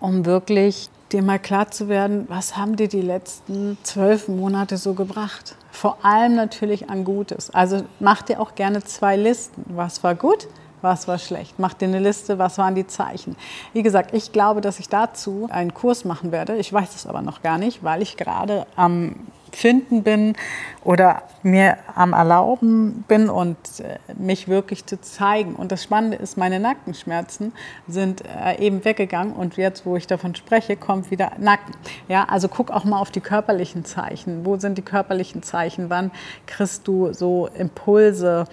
um 0.01 0.25
wirklich 0.25 0.88
dir 1.12 1.23
mal 1.23 1.38
klar 1.38 1.71
zu 1.71 1.88
werden, 1.88 2.25
was 2.29 2.57
haben 2.57 2.77
dir 2.77 2.88
die 2.88 3.03
letzten 3.03 3.79
zwölf 3.83 4.29
Monate 4.29 4.77
so 4.77 4.95
gebracht? 4.95 5.57
Vor 5.71 5.99
allem 6.05 6.35
natürlich 6.35 6.90
an 6.90 7.05
Gutes. 7.05 7.51
Also 7.51 7.85
mach 8.01 8.23
dir 8.23 8.40
auch 8.40 8.55
gerne 8.55 8.83
zwei 8.83 9.17
Listen. 9.17 9.64
Was 9.69 10.03
war 10.03 10.14
gut? 10.14 10.49
was 10.85 11.09
war 11.09 11.19
schlecht. 11.19 11.59
Mach 11.59 11.75
dir 11.75 11.88
eine 11.88 11.99
Liste, 11.99 12.38
was 12.38 12.59
waren 12.59 12.77
die 12.77 12.87
Zeichen. 12.87 13.35
Wie 13.73 13.83
gesagt, 13.83 14.14
ich 14.14 14.31
glaube, 14.31 14.61
dass 14.61 14.79
ich 14.79 14.88
dazu 14.88 15.49
einen 15.51 15.75
Kurs 15.75 16.05
machen 16.05 16.31
werde. 16.31 16.57
Ich 16.57 16.73
weiß 16.73 16.95
es 16.95 17.07
aber 17.07 17.23
noch 17.23 17.43
gar 17.43 17.59
nicht, 17.59 17.83
weil 17.83 18.03
ich 18.03 18.17
gerade 18.17 18.67
am 18.77 19.17
Finden 19.57 20.03
bin 20.03 20.35
oder 20.83 21.23
mir 21.43 21.79
am 21.95 22.12
Erlauben 22.12 23.05
bin 23.09 23.29
und 23.29 23.57
äh, 23.81 23.99
mich 24.19 24.49
wirklich 24.49 24.87
zu 24.87 25.01
zeigen. 25.01 25.55
Und 25.55 25.73
das 25.73 25.83
Spannende 25.83 26.17
ist, 26.17 26.37
meine 26.37 26.61
Nackenschmerzen 26.61 27.53
sind 27.88 28.23
äh, 28.25 28.59
eben 28.59 28.85
weggegangen 28.85 29.35
und 29.35 29.57
jetzt, 29.57 29.87
wo 29.87 29.97
ich 29.97 30.07
davon 30.07 30.35
spreche, 30.35 30.77
kommt 30.77 31.11
wieder 31.11 31.33
Nacken. 31.38 31.75
Ja, 32.09 32.25
also 32.25 32.49
guck 32.49 32.71
auch 32.71 32.85
mal 32.85 32.99
auf 32.99 33.11
die 33.11 33.21
körperlichen 33.21 33.85
Zeichen. 33.85 34.45
Wo 34.45 34.57
sind 34.57 34.79
die 34.79 34.83
körperlichen 34.83 35.43
Zeichen? 35.43 35.90
Wann 35.90 36.11
kriegst 36.47 36.87
du 36.87 37.12
so 37.12 37.49
Impulse? 37.59 38.47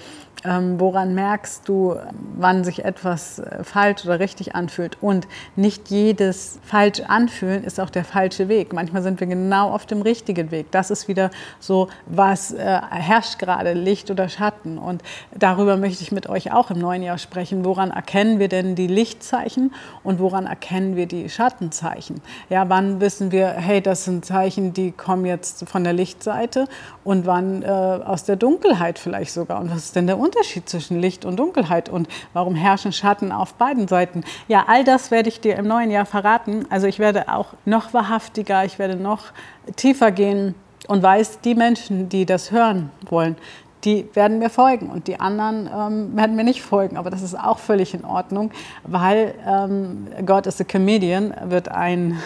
Ähm, 0.44 0.80
woran 0.80 1.14
merkst 1.14 1.68
du, 1.70 1.96
wann 2.36 2.64
sich 2.64 2.84
etwas 2.84 3.40
äh, 3.40 3.64
falsch 3.64 4.06
oder 4.06 4.20
richtig 4.20 4.56
anfühlt? 4.56 4.98
Und 5.02 5.28
nicht 5.56 5.90
jedes 5.90 6.60
falsch 6.64 7.02
anfühlen 7.02 7.64
ist 7.64 7.80
auch 7.80 7.92
der 7.92 8.04
falsche 8.04 8.50
Weg. 8.50 8.74
Manchmal 8.74 9.04
sind 9.04 9.20
wir 9.20 9.28
genau 9.28 9.70
auf 9.70 9.86
dem 9.86 10.02
richtigen 10.02 10.50
Weg. 10.50 10.72
Das 10.72 10.90
ist 10.92 11.08
wieder 11.08 11.32
so, 11.60 11.88
was 12.06 12.52
äh, 12.52 12.82
herrscht 12.90 13.40
gerade, 13.40 13.74
Licht 13.74 14.12
oder 14.12 14.30
Schatten. 14.30 14.78
Und 14.78 15.02
darüber 15.34 15.78
möchte 15.78 16.04
ich 16.04 16.12
mit 16.12 16.30
euch 16.30 16.52
auch 16.52 16.70
im 16.70 16.80
neuen 16.80 17.02
Jahr 17.02 17.18
sprechen. 17.18 17.66
Woran 17.66 17.90
erkennen 17.90 18.40
wir 18.40 18.48
denn 18.48 18.76
die 18.76 18.88
Lichtzeichen 18.88 19.74
und 20.04 20.20
woran 20.20 20.46
erkennen 20.46 20.96
wir 20.96 21.08
die 21.08 21.30
Schattenzeichen? 21.30 22.22
Ja, 22.50 22.70
wann 22.70 23.02
wissen 23.02 23.32
wir, 23.32 23.48
hey, 23.48 23.82
das 23.82 24.06
sind 24.06 24.26
Zeichen, 24.26 24.74
die 24.74 24.92
kommen 24.92 25.26
jetzt 25.26 25.68
von 25.68 25.84
der 25.84 25.94
Lichtseite 25.94 26.68
und 27.04 27.26
wann 27.26 27.64
äh, 27.64 27.68
aus 27.68 28.26
der 28.26 28.36
Dunkelheit 28.36 29.00
vielleicht 29.00 29.32
sogar? 29.32 29.60
Und 29.60 29.72
was 29.72 29.86
ist 29.86 29.96
denn 29.96 30.08
der 30.08 30.20
Unterschied? 30.20 30.52
Unterschied 30.52 30.70
zwischen 30.70 31.00
Licht 31.00 31.24
und 31.24 31.38
Dunkelheit 31.38 31.88
und 31.88 32.08
warum 32.34 32.56
herrschen 32.56 32.92
Schatten 32.92 33.32
auf 33.32 33.54
beiden 33.54 33.88
Seiten? 33.88 34.24
Ja, 34.48 34.66
all 34.68 34.84
das 34.84 35.12
werde 35.12 35.30
ich 35.30 35.40
dir 35.40 35.56
im 35.56 35.68
neuen 35.68 35.92
Jahr 35.92 36.06
verraten. 36.06 36.66
Also 36.70 36.88
ich 36.88 37.00
werde 37.00 37.30
auch 37.30 37.54
noch 37.66 37.94
wahrhaftiger, 37.94 38.66
ich 38.66 38.80
werde 38.80 38.96
noch 38.96 39.26
tiefer 39.76 40.12
gehen 40.12 40.56
und 40.88 41.04
weiß, 41.04 41.40
die 41.42 41.56
Menschen, 41.56 42.10
die 42.10 42.26
das 42.26 42.52
hören 42.52 42.92
wollen, 43.10 43.36
die 43.84 44.08
werden 44.14 44.40
mir 44.40 44.50
folgen 44.50 44.90
und 44.90 45.08
die 45.08 45.20
anderen 45.20 45.68
ähm, 45.68 46.16
werden 46.16 46.36
mir 46.36 46.44
nicht 46.44 46.62
folgen. 46.62 46.98
Aber 46.98 47.10
das 47.10 47.22
ist 47.22 47.38
auch 47.38 47.60
völlig 47.60 47.94
in 47.94 48.06
Ordnung, 48.06 48.52
weil 48.84 49.34
ähm, 49.46 50.08
God 50.26 50.46
is 50.46 50.62
a 50.62 50.64
Comedian 50.64 51.34
wird 51.46 51.70
ein 51.70 52.20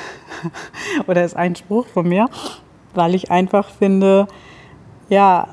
oder 1.07 1.23
ist 1.23 1.35
ein 1.35 1.55
Spruch 1.55 1.87
von 1.87 2.07
mir, 2.07 2.27
weil 2.93 3.15
ich 3.15 3.31
einfach 3.31 3.69
finde, 3.69 4.27
ja, 5.09 5.47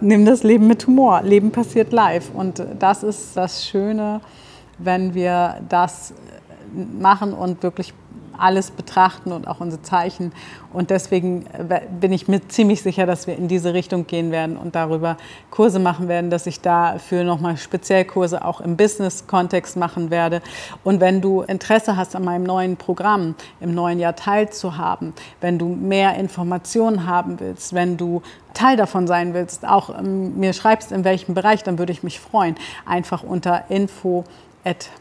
nimm 0.00 0.24
das 0.24 0.42
Leben 0.42 0.66
mit 0.66 0.86
Humor. 0.86 1.22
Leben 1.22 1.52
passiert 1.52 1.92
live. 1.92 2.30
Und 2.34 2.62
das 2.78 3.02
ist 3.02 3.36
das 3.36 3.64
Schöne, 3.66 4.20
wenn 4.78 5.14
wir 5.14 5.56
das 5.68 6.12
machen 6.74 7.32
und 7.32 7.62
wirklich 7.62 7.94
alles 8.38 8.70
betrachten 8.70 9.32
und 9.32 9.48
auch 9.48 9.60
unsere 9.60 9.82
Zeichen. 9.82 10.32
Und 10.72 10.90
deswegen 10.90 11.46
bin 12.00 12.12
ich 12.12 12.28
mir 12.28 12.46
ziemlich 12.48 12.82
sicher, 12.82 13.06
dass 13.06 13.26
wir 13.26 13.36
in 13.36 13.48
diese 13.48 13.74
Richtung 13.74 14.06
gehen 14.06 14.30
werden 14.30 14.56
und 14.56 14.74
darüber 14.74 15.16
Kurse 15.50 15.78
machen 15.78 16.08
werden, 16.08 16.30
dass 16.30 16.46
ich 16.46 16.60
dafür 16.60 17.24
nochmal 17.24 17.56
speziell 17.56 18.04
Kurse 18.04 18.44
auch 18.44 18.60
im 18.60 18.76
Business-Kontext 18.76 19.76
machen 19.76 20.10
werde. 20.10 20.42
Und 20.84 21.00
wenn 21.00 21.20
du 21.20 21.42
Interesse 21.42 21.96
hast 21.96 22.14
an 22.14 22.24
meinem 22.24 22.44
neuen 22.44 22.76
Programm 22.76 23.34
im 23.60 23.74
neuen 23.74 23.98
Jahr 23.98 24.16
teilzuhaben, 24.16 25.14
wenn 25.40 25.58
du 25.58 25.68
mehr 25.68 26.16
Informationen 26.16 27.06
haben 27.06 27.40
willst, 27.40 27.74
wenn 27.74 27.96
du 27.96 28.22
Teil 28.56 28.76
davon 28.76 29.06
sein 29.06 29.34
willst, 29.34 29.66
auch 29.66 29.90
ähm, 29.96 30.38
mir 30.38 30.52
schreibst, 30.52 30.90
in 30.90 31.04
welchem 31.04 31.34
Bereich, 31.34 31.62
dann 31.62 31.78
würde 31.78 31.92
ich 31.92 32.02
mich 32.02 32.20
freuen. 32.20 32.56
Einfach 32.86 33.22
unter 33.22 33.64
info 33.68 34.24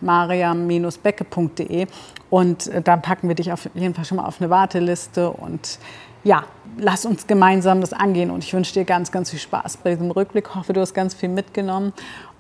mariam-becke.de 0.02 1.88
und 2.30 2.68
äh, 2.68 2.82
dann 2.82 3.02
packen 3.02 3.28
wir 3.28 3.36
dich 3.36 3.52
auf 3.52 3.70
jeden 3.74 3.94
Fall 3.94 4.06
schon 4.06 4.18
mal 4.18 4.26
auf 4.26 4.42
eine 4.42 4.50
Warteliste 4.50 5.30
und 5.30 5.80
ja, 6.24 6.44
lass 6.78 7.06
uns 7.06 7.28
gemeinsam 7.28 7.82
das 7.82 7.94
angehen 7.94 8.32
und 8.32 8.44
ich 8.44 8.54
wünsche 8.54 8.74
dir 8.74 8.84
ganz, 8.84 9.12
ganz 9.12 9.30
viel 9.30 9.40
Spaß 9.40 9.78
bei 9.78 9.92
diesem 9.92 10.12
Rückblick. 10.12 10.48
Ich 10.50 10.56
hoffe, 10.56 10.74
du 10.74 10.82
hast 10.82 10.94
ganz 10.94 11.14
viel 11.14 11.30
mitgenommen 11.30 11.94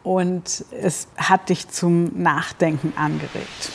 und 0.03 0.65
es 0.71 1.07
hat 1.17 1.49
dich 1.49 1.69
zum 1.69 2.11
Nachdenken 2.21 2.93
angeregt. 2.95 3.71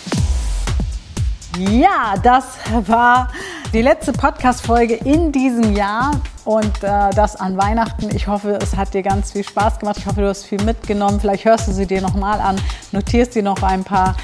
Ja, 1.58 2.14
das 2.22 2.44
war 2.86 3.28
die 3.72 3.82
letzte 3.82 4.12
Podcast-Folge 4.12 4.94
in 4.94 5.32
diesem 5.32 5.74
Jahr 5.74 6.12
und 6.44 6.82
äh, 6.82 7.10
das 7.10 7.34
an 7.36 7.56
Weihnachten. 7.56 8.14
Ich 8.14 8.28
hoffe, 8.28 8.58
es 8.62 8.76
hat 8.76 8.94
dir 8.94 9.02
ganz 9.02 9.32
viel 9.32 9.42
Spaß 9.42 9.80
gemacht. 9.80 9.96
Ich 9.98 10.06
hoffe, 10.06 10.20
du 10.20 10.28
hast 10.28 10.44
viel 10.44 10.62
mitgenommen. 10.62 11.18
Vielleicht 11.20 11.44
hörst 11.44 11.66
du 11.66 11.72
sie 11.72 11.86
dir 11.86 12.00
nochmal 12.00 12.40
an, 12.40 12.54
notierst 12.92 13.34
dir 13.34 13.42
noch 13.42 13.60
ein 13.62 13.82
paar 13.82 14.14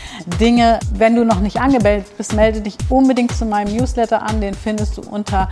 Dinge. 0.41 0.79
Wenn 0.93 1.17
du 1.17 1.25
noch 1.25 1.41
nicht 1.41 1.61
angemeldet 1.61 2.17
bist, 2.17 2.33
melde 2.33 2.61
dich 2.61 2.77
unbedingt 2.89 3.37
zu 3.37 3.45
meinem 3.45 3.77
Newsletter 3.77 4.23
an. 4.23 4.41
Den 4.41 4.55
findest 4.55 4.97
du 4.97 5.03
unter 5.03 5.49